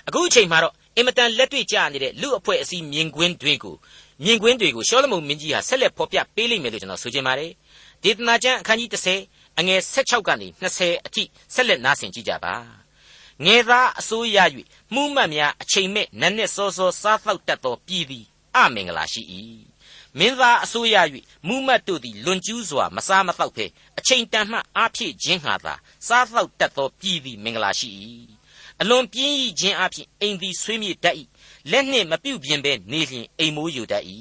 [0.07, 3.75] အခုအချိန်မှာတော့အင်မတန်လက်တွေ့ကျနေတဲ့လူအဖွဲ့အစည်းမြင်ကွင်းတွေကို
[4.23, 7.51] မြင်ကွင်းတွေကိုရှောလမုန်မင်းကြီးဟာဆက်လက်ဖော်ပြပေးလိမ့်မယ်လို့ကျွန်တော်ဆိုချင်ပါတယ်
[8.03, 8.89] ဒေသနာကျမ်းအခန်းကြီး
[9.25, 12.55] 30အငယ်16ကနေ20အထိဆက်လက်နားဆင်ကြကြပါ
[13.45, 14.37] ငယ်သားအစိုးရ၍
[14.93, 18.25] မှုမှတ်များအချိန်မဲ့နက်နက်စောစောစားသောက်တတ်သောပြည်သည်
[18.55, 19.23] အမင်္ဂလာရှိ၏
[20.19, 20.95] မင်းသားအစိုးရ၍
[21.47, 23.65] မူးမတ်တို့သည်လွန်ကျူးစွာမစားမသောက်ဖဲ
[23.99, 25.73] အချိန်တန်မှအားဖြည့်ခြင်းဟာသာ
[26.07, 27.89] စားသောက်တတ်သောပြည်သည်မင်္ဂလာရှိ၏
[28.81, 31.15] အလွန်ပြင်းဤခြင်းအဖြစ်အိမ်သည်ဆွေးမြေ့တတ်၏
[31.71, 34.03] လက်နှင့်မပြုတ်ပြင်းဘဲနေလျင်အိမ်မိုးယူတတ်၏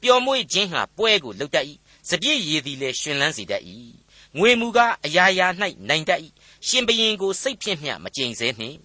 [0.00, 1.66] ပျော်မွေ့ခြင်းဟာပွဲကိုလှုပ်တတ်၏
[2.08, 3.62] စပြည့်ရည်သည်လည်းရှင်လန်းစေတတ်၏
[4.38, 5.46] ငွေမူကားအရာရာ၌
[5.88, 6.20] နိုင်တတ်၏
[6.66, 8.78] ရှင်ဘရင်ကိုစိတ်ဖြင့်မျှမကြိမ်စဲနှင့်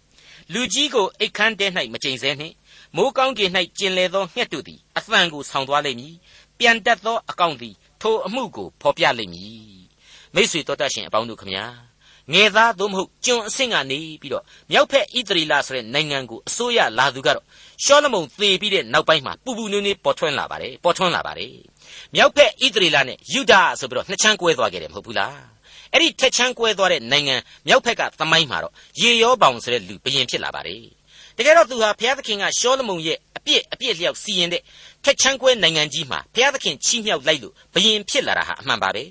[0.53, 2.55] လူကြီးကိုအိတ်ခမ်းတဲ၌မကြိမ်စဲနှင့်
[2.95, 6.15] မိုးကောင်းကင်၌ကျင်လေသောငှက်တို့သည်အသံကိုဆောင်သွားလိမ့်မည်
[6.59, 9.75] ပြန်တက်သောအကောင့်သည်ထိုအမှုကိုဖော်ပြလိမ့်မည်
[10.35, 11.65] မိတ်ဆွေတော်တတ်ရှင်အပေါင်းတို့ခမညာ
[12.33, 17.45] ငယ်သားသို့မဟုတ်ကျွန်အဆင့်ကနေပြီးတော့မြောက်ဖက်ဣသရီလဆိုတဲ့နိုင်ငံကိုအစိုးရလာသူကတော့
[17.83, 21.53] ရှောလမုန်သေပြီးတဲ့နောက်ပိုင်းမှာပူပူနွေးနွေးပေါ်ထွန်းလာပါတယ်ပေါ်ထွန်းလာပါတယ်
[22.15, 25.37] မြောက်ဖက်ဣသရေလနဲ့ယူဒာဆိုပြီးတော့နှစ်ချမ်းကွဲသွားခဲ့တယ်မဟုတ်ဘူးလား
[25.91, 27.35] အဲ့ဒီထက်ချမ်းကွဲသွားတဲ့နိုင်ငံ
[27.67, 30.81] မြောက်ဖက်ကသမိုင်းမှာတော့ရေရောပေါင်ဆိုတဲ့လူဘယင်ဖြစ်လာပါတယ်
[31.37, 34.61] တကယ်တော့သူဟာဘုရားသခင်ကရှောလမုန်ရဲ့အပြစ်အပြစ်လျောက်စီရင်တဲ့
[35.03, 39.03] ထက်ချမ်းကွဲနိုင်ငံကြီးမှာဘုရားသခင်ချီးမြှောက်လိုက်လို့ဘယင်ဖြစ်လာတာဟာအမှန်ပါပဲ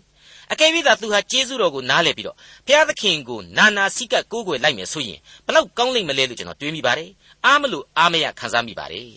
[0.53, 7.11] အကယ်၍သာသူဟာကျေးဇူးတော်ကိုနားလည်ပြီးတော့ဘုရားသခင်ကိုနာနာစိကပ်ကိုးကွယ်လိုက်မယ်ဆိုရင်ဘလောက်ကောင်းလိမ့်မလဲလို့ကျွန်တော်တွေးမိပါတယ်
[7.45, 9.09] အားမလို့အားမရခံစားမိပါတယ်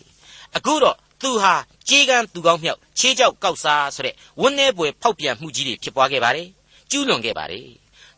[0.55, 1.53] အခုတော့သူဟာ
[1.89, 6.47] ကြေးကန်းသူကောင်းမြောက်ခြေကြောက်ကောက်စားဆိုတဲ့ဝန်း내ပွေဖောက်ပြန်မှုကြီးတွေဖြစ်ပွားခဲ့ပါတယ်
[6.91, 7.67] ကျူးလွန်ခဲ့ပါတယ်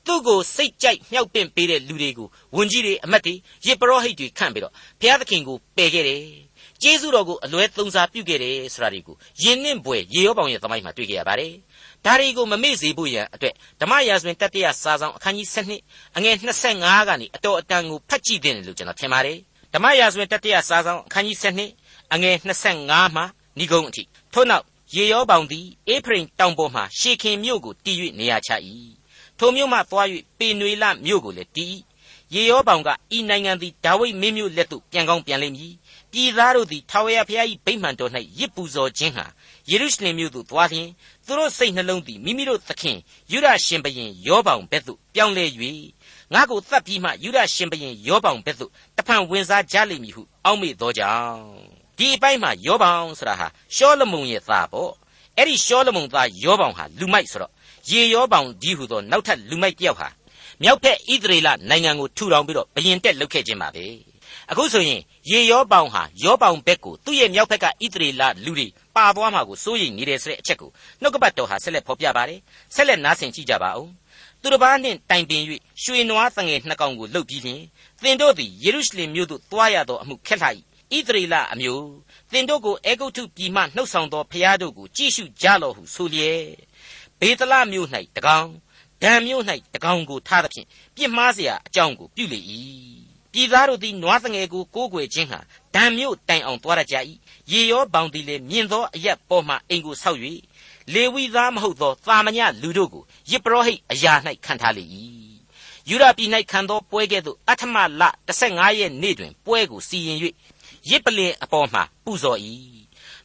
[0.10, 3.34] သူ့ကိုစိတ်ကြိုက်မြောက်ပင့်ပေးတဲ့လူတွေကိုဝန်ကြီးတွေအမတ်တွေ
[3.66, 6.24] ရစ်ပရောဟိတ်တွေခန့်ပြီးတော့ဘုရားသခင်ကိုပယ်ခဲ့တယ်
[6.82, 11.54] ကျေးဇူးတော်ကိုအလွဲသုံးစားပြုခဲ့တယ်ဆိုတာတွေကိုယဉ်နှင့်ပွေရေရောပေါင်ရဲ့သမိုင်းမှာတွေ့ကြရပါတယ်
[12.06, 15.48] ဒါတွေကိုမမေ့စေဖို့ရန်အတွက်ဓမ္မရာဇဝင်တတိယစာဆောင်အခန်းကြီး
[15.82, 16.36] 7အငယ်
[16.72, 19.38] 25ကနေအတော်အတန်ကိုဖတ်ကြည့်တဲ့လို့ကျွန်တော်ထင်ပါတယ်
[19.74, 21.38] ဓမ္မရာဇဝင်တတိယစာဆောင်အခန်းကြီး
[21.76, 22.36] 7အငယ်
[22.76, 23.24] 25မှ
[23.60, 28.52] ဏိဂုံးအထိထို့နောက်ရေရောပေါင်သည်အေဖရိမ်တောင်ပေါ်မှရှေခင်မြို့ကိုတည်၍နေရာချ၏
[29.40, 31.78] ထိုမြို့မှသွား၍ပေနွေလမြို့ကိုလည်းတည်
[32.34, 35.74] ရေရောပေါင်ကဤနိုင်ငံသည်ဒါဝိဒ်မင်းမျိုးလက်သို့ပြန်ကောင်းပြန်လိမ့်မည်
[36.12, 39.26] ပြည်သားတို့သည်ထာဝရဘုရား၏ဗိမာန်တော်၌ရစ်ပူဇော်ခြင်းဟာ
[39.70, 40.90] ယေရုရှလင်မြို့သို့သွားလျင်
[41.26, 42.98] သူတို့စိတ်နှလုံးသည်မိမိတို့သခင်
[43.32, 45.46] ယူဒရှင်ဘရင်ယောဘောင်ဘက်သို့ပြောင်းလဲ၍
[46.34, 51.44] ငါကိုသတ်ပြီးမှယူဒရှင်ဘရင်ယောဘောင်ဘက်သို့တဖန်ဝင်စားကြလိမ့်မည်ဟုအောက်မေ့သောကြောင့်
[51.98, 54.92] ဒီအပိုင်းမှာယောဘောင်ဆိုတာဟာရှောလမုန်ရဲ့သားပေါ့
[55.38, 57.52] အဲ့ဒီရှောလမုန်သားယောဘောင်ဟာလူမိုက်ဆိုတော့
[57.92, 60.08] ရေယောဘောင်ဒီဟုသောနောက်ထပ်လူမိုက်တယောက်ဟာ
[60.64, 63.86] မြောက်ဖက်ဣသရေလနိုင်ငံကိုထူထောင်ပြီးတော့ဘယင်တက်လှုပ်ခဲ့ခြင်းပါပဲ
[64.52, 72.40] အခုဆိုရင်ရေရောပေါင်ဟာရောပေါင်ဘက်ကိုသူ့ရဲ့မြောက်ဘက်ကဣသရေလလူတွေပါသွားမှာကိုစိုးရိမ်နေတယ်ဆိုတဲ့အချက်ကိုနှုတ်ကပတ်တော်ဟာဆက်လက်ဖော်ပြပါတယ်
[72.76, 73.88] ဆက်လက်နားဆင်ကြည့်ကြပါဦး
[74.42, 75.42] သူတစ်ပါးနှင့်တိုင်ပင်၍
[75.84, 77.62] ရွှေနွားတငယ်နှစ်ကောင်ကိုလှုပ်ပြီးလျှင်
[78.02, 80.48] သင်တို့သည်ယေရုရှလင်မြို့သို့သွားရသောအမှုခက်လှ၏
[80.98, 81.88] ဣသရေလအမျိုး
[82.32, 86.44] သင်တို့ကိုအေဂုတ်ထုပြည်မှနှုတ်ဆောင်သောဖျားတို့ကိုကြည့်ရှုကြလော့ဟုဆိုလျက်
[87.21, 88.49] ဘေသလမြို့၌တကောင်
[89.03, 89.43] ဒံမြို့၌
[89.75, 92.41] တကောင်ကိုထားသဖြင့်ပြစ်မှားเสียအကြောင်းကိုပြုလေ၏
[93.33, 95.41] ပြည်သားတို့သည်နွားသငယ်ကိုကိုးကွယ်ခြင်းဟာ
[95.75, 96.97] ဒံမြို့တိုင်အောင်သွားရကြ၏
[97.53, 100.21] ရေရောဘောင်သည်လည်းမြင်သောအရက်ပေါ်မှအိမ်ကိုဆောက်၍
[100.93, 104.13] လေဝိသားမဟုတ်သောသာမညလူတို့ကိုယစ်ပရောဟိတ်အရာ၌
[104.45, 104.85] ခံထားလေ၏
[105.89, 108.03] ယူဒပြည်၌ခံသောပွဲကဲ့သို့အထမလ
[108.41, 110.19] 15ရက်နေ့တွင်ပွဲကိုစီရင်၍
[110.91, 112.39] ရစ်ပလင်အပေါ်မှပူဇော်၏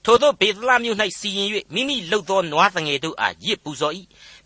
[0.06, 3.94] ထို့သောဘေသလမြို့၌စီရင်၍မိမိလှုပ်သောနွားသငယ်တို့အားရစ်ပူဇော်၏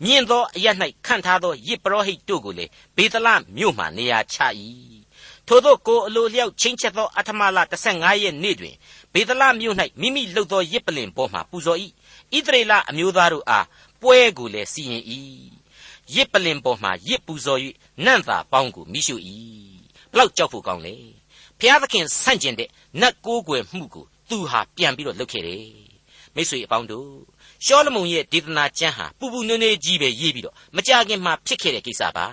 [0.05, 0.67] မြင့်သောအရ၌
[1.07, 4.37] ခန့်ထားသောရစ်ပရောဟိတ်တို့ကိုလည်းဘေသလမြို့မှနေရာချ၏
[5.49, 7.59] ထို့သောကိုအလိုလျောက်ချင်းချက်သောအထမလ
[7.91, 8.75] 15ရက်နေ့တွင်
[9.13, 11.79] ဘေသလမြို့၌မိမိလှုပ်သောရစ်ပလင်ပေါ်မှပူဇော်၏
[12.37, 13.67] ဣသရေလအမျိုးသားတို့အား
[14.03, 15.05] ပွဲကိုလည်းစီရင်၏
[16.15, 17.61] ရစ်ပလင်ပေါ်မှရစ်ပူဇော်၍
[18.05, 19.17] နန့်သာပေါင်းကိုမိရှု၏
[20.13, 20.95] ဘလောက်ကြောက်ဖို့ကောင်းလဲ
[21.59, 22.69] ဖျားသခင်ဆန့်ကျင်တဲ့
[23.01, 25.65] နတ်ကိုးကွယ်မှုကို သူဟာပြန်ပြီးတော့လုပ်ခဲ့တယ်
[26.35, 27.11] မိတ်ဆွေအပေါင်းတို့
[27.65, 32.27] ရှောလမုန်ရဲ့ဒေသနာကျမ်းဟာပူပူနွေးနွေးကြီးပဲရေးပြီးတော့မကြခင်မှာဖြစ်ခဲ့တဲ့ကိစ္စပါ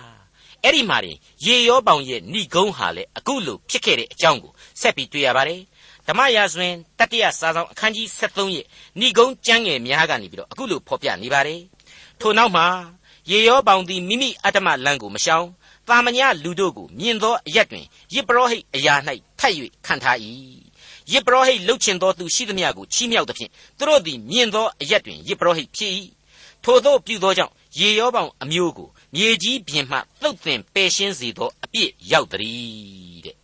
[0.62, 5.60] အဲ့ဒီမှာရင်ရေရောပေါင်ရဲ့ဏိဂုံးဟာလည်းအခုလိုဖြစ်ခဲ့တဲ့အကြောင်းကိုဆက်ပြီးတွေ့ရပါတယ်
[6.06, 8.64] ဓမ္မရာဇဝင်တတိယစာဆောင်အခန်းကြီး73ရဲ့
[9.00, 11.60] ဏိဂုံးကျမ်းငယ်များကနေပြီးတော့အခုလိုဖော်ပြနေပါတယ်
[12.20, 12.66] ထို့နောက်မှာ
[13.30, 15.46] ရေရောပေါင်သည်မိမိအတ္တမလန်းကိုမရှောင်
[15.88, 18.94] တာမညလူတို့ကိုမြင်သောအရက်တွင်ယစ်ပရောဟိတ်အရာ၌
[19.38, 19.52] ထပ်၍
[19.86, 20.18] ခံထား၏
[21.12, 25.92] ယေဘုဟိတ်လှုပ်ချင်သောသူရှိသမျှကိုချီးမြှောက်သဖြင့်သူတို့သည်မြင့်သောအရက်တွင်ယေဘုဟိတ်ဖြစ်၏
[26.64, 33.36] ထိုသို့ပြုသောကြောင့်ရေရောပေါင်အမျိုးကိုမြေကြီးပြင်မှသုတ်သင်ပယ်ရှင်းစေသောအပြစ်ရောက်သည်တဲ့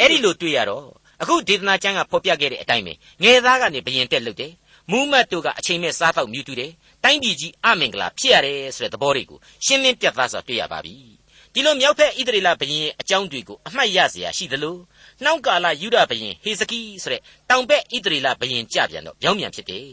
[0.00, 0.86] အဲ့ဒီလိုတွေ့ရတော့
[1.22, 2.92] အခုဒေသနာကျမ်းကဖော်ပြခဲ့တဲ့အတိုင်းပဲ
[3.22, 4.52] ငယ်သားကနေဘရင်တက်လုပ်တယ်
[4.90, 6.72] မူးမတ်တို့ကအချိန်မဲ့စားပေါက်မြူတူတယ်
[7.04, 10.94] တိုင်းပြည်ကြီးအမင်္ဂလာဖြစ်ရတယ်ဆိုတဲ့သဘောတွေကိုရှင်းလင်းပြသစွာတွေ့ရပါပြီ
[11.52, 14.76] ဒီလိုမြောက်ဖက်ဣသရေလဘရင်ရဲ့အကြောင်းတွေကိုအမှတ်ရစရာရှိသလို
[15.23, 19.85] နှောင်းကာလယူဒဘုရင်ဟေဇကိဆိုတဲ့တောင်ဘက်ဣသရေလဘုရင်ကြပြန်တော့ပြောင်းပြန်ဖြစ်တယ်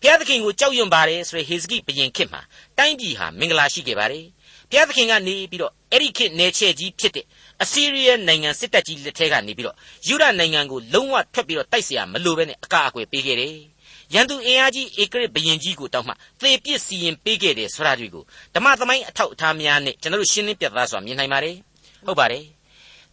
[0.00, 2.42] ဘုရားသခင်ကိုကြောက်ရွံ့ပါတယ်ဆိုတဲ့ဟေဇကိဘုရင်ခေတ်မှာ
[2.78, 4.24] တိုင်းပြည်ဟာမင်္ဂလာရှိခဲ့ပါတယ်
[4.70, 7.26] ဘုရားသခင်ကနေပြီးတော့အဲ့ဒီခေတ်နယ်ချဲ့ကြီးဖြစ်တဲ့
[7.62, 9.76] အစီးရီးယားနိုင်ငံစစ်တပ်ကြီးလက်ထဲကနေပြီးတော့
[10.08, 13.56] ယူဒနိုင်ငံကိုလုံးဝထွက်ပြီးတော့တိုက်เสียမလိုပဲနဲ့အကာအကွယ်ပေးခဲ့တယ်
[14.14, 18.24] ရန်သူအင်အားကြီးဧကရစ်ဘယင်ကြီးကိုတောက်မှသေပစ်စီရင်ပေးခဲ့တယ်ဆိုတာတွေကို
[18.54, 21.56] ဓမ္မသမိုင်းအထောက်အထားများနဲ့ကျွန်တော်တို့ရှင်းလင်းပြသစွာမြင်နိုင်ပါတယ်
[22.06, 22.44] ဟုတ်ပါတယ်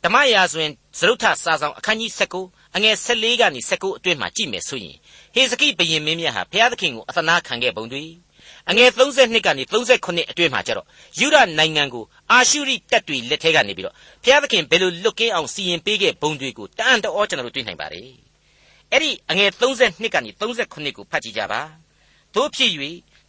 [0.04, 2.10] ဓမ္မရာဇဝင်သရုတ်ထစာဆောင်အခန်းကြီး
[2.42, 4.96] 19အငယ်14ကနေ19အတွင်းမှာကြည့်မယ်ဆိုရင်
[5.34, 8.04] ဟေဇကိဘယင်မင်းမြတ်ဟာဘုရားသခင်ကိုအသနာခံခဲ့ပုံတွေ
[8.70, 10.86] အငယ်32ကနေ38အတွင်းမှာကျတော့
[11.18, 18.08] ယူဒနိုင်ငံကိုအာရှုရိတပ်တွေလက်ထက်ကနေပြီးတော့ဘုရားသခင်ဘယ်လိုလွတ်ကင်းအောင်စီရင်ပေးခဲ့ဘုံတွေကိုတအံ့တော်ကျွန်တော်တို့တွေ့နိုင်ပါတယ်
[18.92, 21.60] အဲ့ဒီအငယ်32ကနေ38ကိုဖတ်ကြည့်ကြပါ
[22.34, 22.70] တို့ဖြစ်၍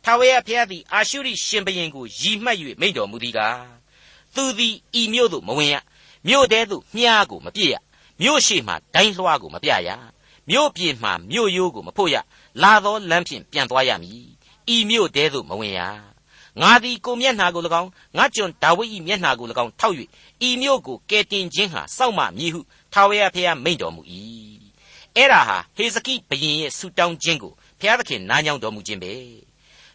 [0.06, 3.60] ထာဝရဘုရားသည်အာရှုရိရှင်ဘရင်ကိုရည်မှတ်၍မိန့်တော်မူသည်ကား
[4.36, 5.76] သူသည်ဤမြို့သို့မဝင်ရ
[6.28, 7.76] မြို့တဲသို့မြားကိုမပြည့်ရ
[8.22, 9.90] မြို့ရှိမှဒိုင်းလွှားကိုမပြရ
[10.50, 12.16] မြို့ပြင်မှမြို့ရိုးကိုမဖို့ရ
[12.62, 14.28] လာသောလမ်းဖြင့်ပြန်သွားရမည်
[14.76, 15.82] ဤမြို့တဲသို့မဝင်ရ
[16.62, 19.96] ငါသည်ကိုမျက်နှာကို၎င်းငါကျွန်ဒါဝိဒ်၏မျက်နှာကို၎င်းထောက်၍
[20.48, 22.62] ဤမြို့ကိုကယ်တင်ခြင်းဟာစောက်မမည်ဟု
[22.94, 24.02] ထာဝရဘုရားမိန့်တော်မူ၏
[25.16, 29.14] အဲ့ဒါဟာဟေဇကိဘုရင်ရဲ့ဆုတောင်းခြင်းကိုဘုရားသခင်နားညောင်းတော်မူခြင်းပဲ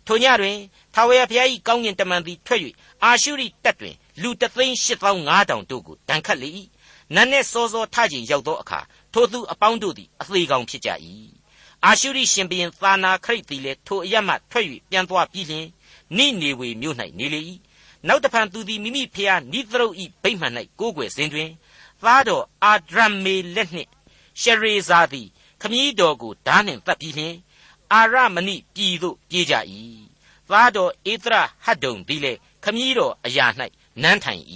[0.06, 0.56] ထိုညတွင်
[0.94, 2.60] ထာဝရဘုရား၏ကောင်းကင်တမန်သည်ထွက်၍
[3.02, 4.88] အာရှုရိတပ်တွင် လူတသိန်း၈
[5.28, 6.50] ၅000တို့ကိုတန်ခတ်လေ၏
[7.14, 8.80] နတ်နှင့်စောစောထခြင်းရောက်သောအခါ
[9.12, 10.90] ထိုသူအပေါင်းတို့သည်အသေးကောင်ဖြစ်ကြ၏
[11.84, 15.66] အာရှုရိရှင်ဘုရင်သာနာခရိတ်သည်လည်းထိုအရမှထွက်၍ပြန်သွားပြီးလျှင်
[16.16, 17.40] နိနေဝေမြို့၌နေလေ၏
[18.06, 21.50] နောက်တဖန်သူသည်မိမိဖျားနိသရုတ်၏ဗိမှန်၌ကိုးကွယ်စဉ်တွင်
[22.02, 23.90] သားတော်အာဒရမေလက်နှင့်
[24.40, 25.28] ရှရေဇာသည်
[25.60, 27.34] ခမည်းတော်ကိုဓာနှင့်တပ်ပြီးလျှင်
[27.92, 29.54] အာရမဏိပြည်သို့ပြေးကြ၏
[30.50, 33.46] သားတော်ဧသရဟတ်ဒုံသည်လည်းခမည်းတော်အရာ၌
[34.02, 34.42] နန်းထိုင်၏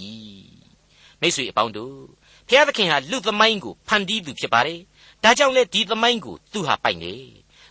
[1.21, 1.95] မိတ်ဆွေအပေါင်းတို့
[2.47, 4.79] ဖျားသခင်ဟာလူသမိုင်းကိုဖန်တီးသူဖြစ်ပါတယ်
[5.23, 7.13] ဒါကြောင့်လေဒီသမိုင်းကိုသူဟာပိုင်နေ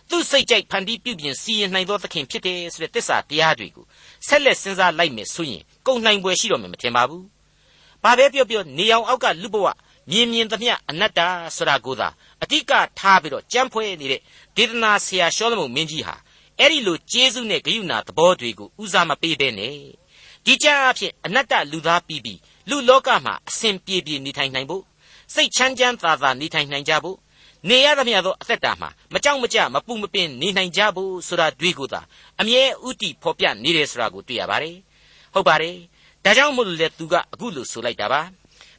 [0.09, 3.85] သူစိတ်ကြိုက်ဖန်တီးပြုပြင်စီရင်နိုင်သောသခင်ဖြစ်တယ်ဆိုတဲ့တစ္ဆာတရားတွေကို
[4.27, 7.25] ဆက်လက်စဉ်းစားလိုက်မယ်ဆိုရင်ကုန်နိုင်ပွဲရှိတော့မယ်မထင်ပါဘူး
[8.03, 9.67] ဘာပဲပြောပြောနေအောင်အောက်ကလူဘဝ
[10.09, 11.19] မြင်မြင်သမျှအနတ္တ
[11.55, 12.07] ဆိုတာကိုသာ
[12.43, 14.21] အတိကထားပြီးတော့ကြမ်းဖွဲနေတဲ့
[14.57, 16.15] ဒေသနာဆရာရှောလမုန်မင်းကြီးဟာ
[16.59, 19.77] အဲ့ဒီလိုကျေးဇူးနဲ့ဂရုဏာသဘောတွေကိုဦးစားမပေးဘဲနဲ့
[20.45, 24.83] ဒီကြအဖြစ်အနတ္တလူသားပြီးပြီးလူလောကမှာအစဉ်ပြေပြေနေထိုင်နိုင်ဖို့
[25.33, 27.17] စိတ်ချမ်းချမ်းသာသာနေထိုင်နိုင်ကြဖို့
[27.69, 32.01] နေရသမျှသောအသက်တာမှာမကြောက်မကြမပူမပင်နေနိုင်ကြဖို့ဆိုတာတွေးကိုသာ
[32.39, 34.77] အမြဲဥတီဖော်ပြနေတယ်ဆိုတာကိုတွေ့ရပါတယ်
[35.33, 35.75] ဟုတ်ပါတယ်
[36.25, 38.21] ဒါကြောင့်မို့လို့လေသူကအခုလိုဆိုလိုက်တာပါ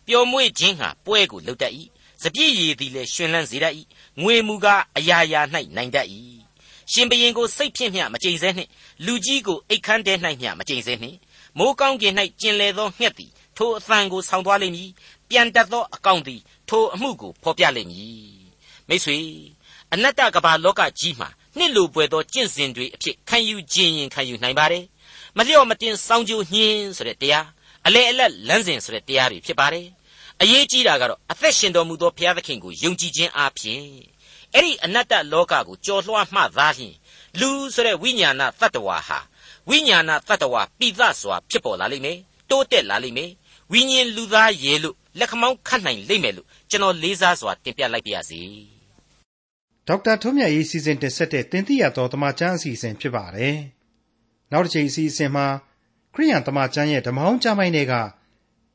[0.06, 1.72] ပျော်မွေ့ခြင်းဟာပွဲကိုလှုပ်တတ်၏
[2.22, 3.74] စပြည့်ရည်သည်လည်းရှင်လန်းစေတတ်၏
[4.22, 5.40] ငွေမူကားအရာရာ၌
[5.76, 6.06] နိုင်တတ်၏
[6.92, 8.70] ရှင်ဘရင်ကိုစိတ်ဖြင့်မျှမကြိမ်စဲနှင့်
[9.06, 11.16] လူကြီးကိုအိတ်ခမ်းတဲ၌မျှမကြိမ်စဲနှင့်
[11.58, 14.90] မိုးကောင်းကင်၌ကျင်လေသောငှက်သည်ထိုအသံကိုဆောင်းသွားလိမ့်မည်
[15.28, 18.40] ပြန်တတ်သောအကောင်သည်ထိုအမှုကိုဖော်ပြလိမ့်မည်
[18.88, 19.18] မိတ်ဆွေ
[19.92, 24.84] အနတ္တကဘာလောကကြီးမှာနှစ်လိုပွေသောကျင့်စဉ်တွေအဖြစ်ခံယူခြင်းရင်ခံယူနိုင်ပါတယ်
[25.36, 27.46] မလျော့မတင်စောင်းကြိုးညှင်းဆိုတဲ့တရား
[27.86, 29.86] အလေအလတ်လမ်းစဉ်ဆိုတဲ့တရားတွေဖြစ်ပါတယ်
[30.42, 33.82] အရေးကြီးတာကတော့အသက်ရှင်တော်မူသောဘုရားသခင်ကိုယုံကြည်ခြင်းအပြင်
[34.54, 36.94] အဲ့ဒီအနတ္တလောကကိုကြော်လွှားမှသားလျှင်
[37.40, 39.18] လူဆိုတဲ့ဝိညာဏတ attva ဟာ
[39.70, 42.18] ဝိညာဏတ attva ပိသစွာဖြစ်ပေါ်လာလိမ့်မယ်
[42.50, 43.30] တိုးတက်လာလိမ့်မယ်
[43.72, 48.40] ဝိညာဉ်လူသားရဲ့လို့လက်ခမောင်းခတ်နိုင်လိမ့်မယ်လို့ကျွန်တော်လေးစားစွာတင်ပြလိုက်ပါရစေ
[49.86, 53.56] ဒေါက်တာထွန်းမြတ်ရေးစီစဉ်တင်ဆက်တဲ့တင်ပြရသောတမချန်းအစီအစဉ်ဖြစ်ပါတယ်
[54.52, 55.46] နောက်တစ်ချိန်အစီအစဉ်မှာ
[56.14, 57.94] ခရိယန်တမချန်းရဲ့ဓမ္မဟောင်းကျမ်းပိုင်းတွေက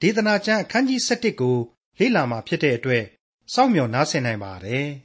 [0.01, 1.58] ဒေသနာကျမ်းအခန်းကြီး7ကို
[1.99, 3.03] လေ့လာမှာဖြစ်တဲ့အတွက်
[3.53, 4.88] စောင့်မျှော်နားဆင်နိုင်ပါတယ်။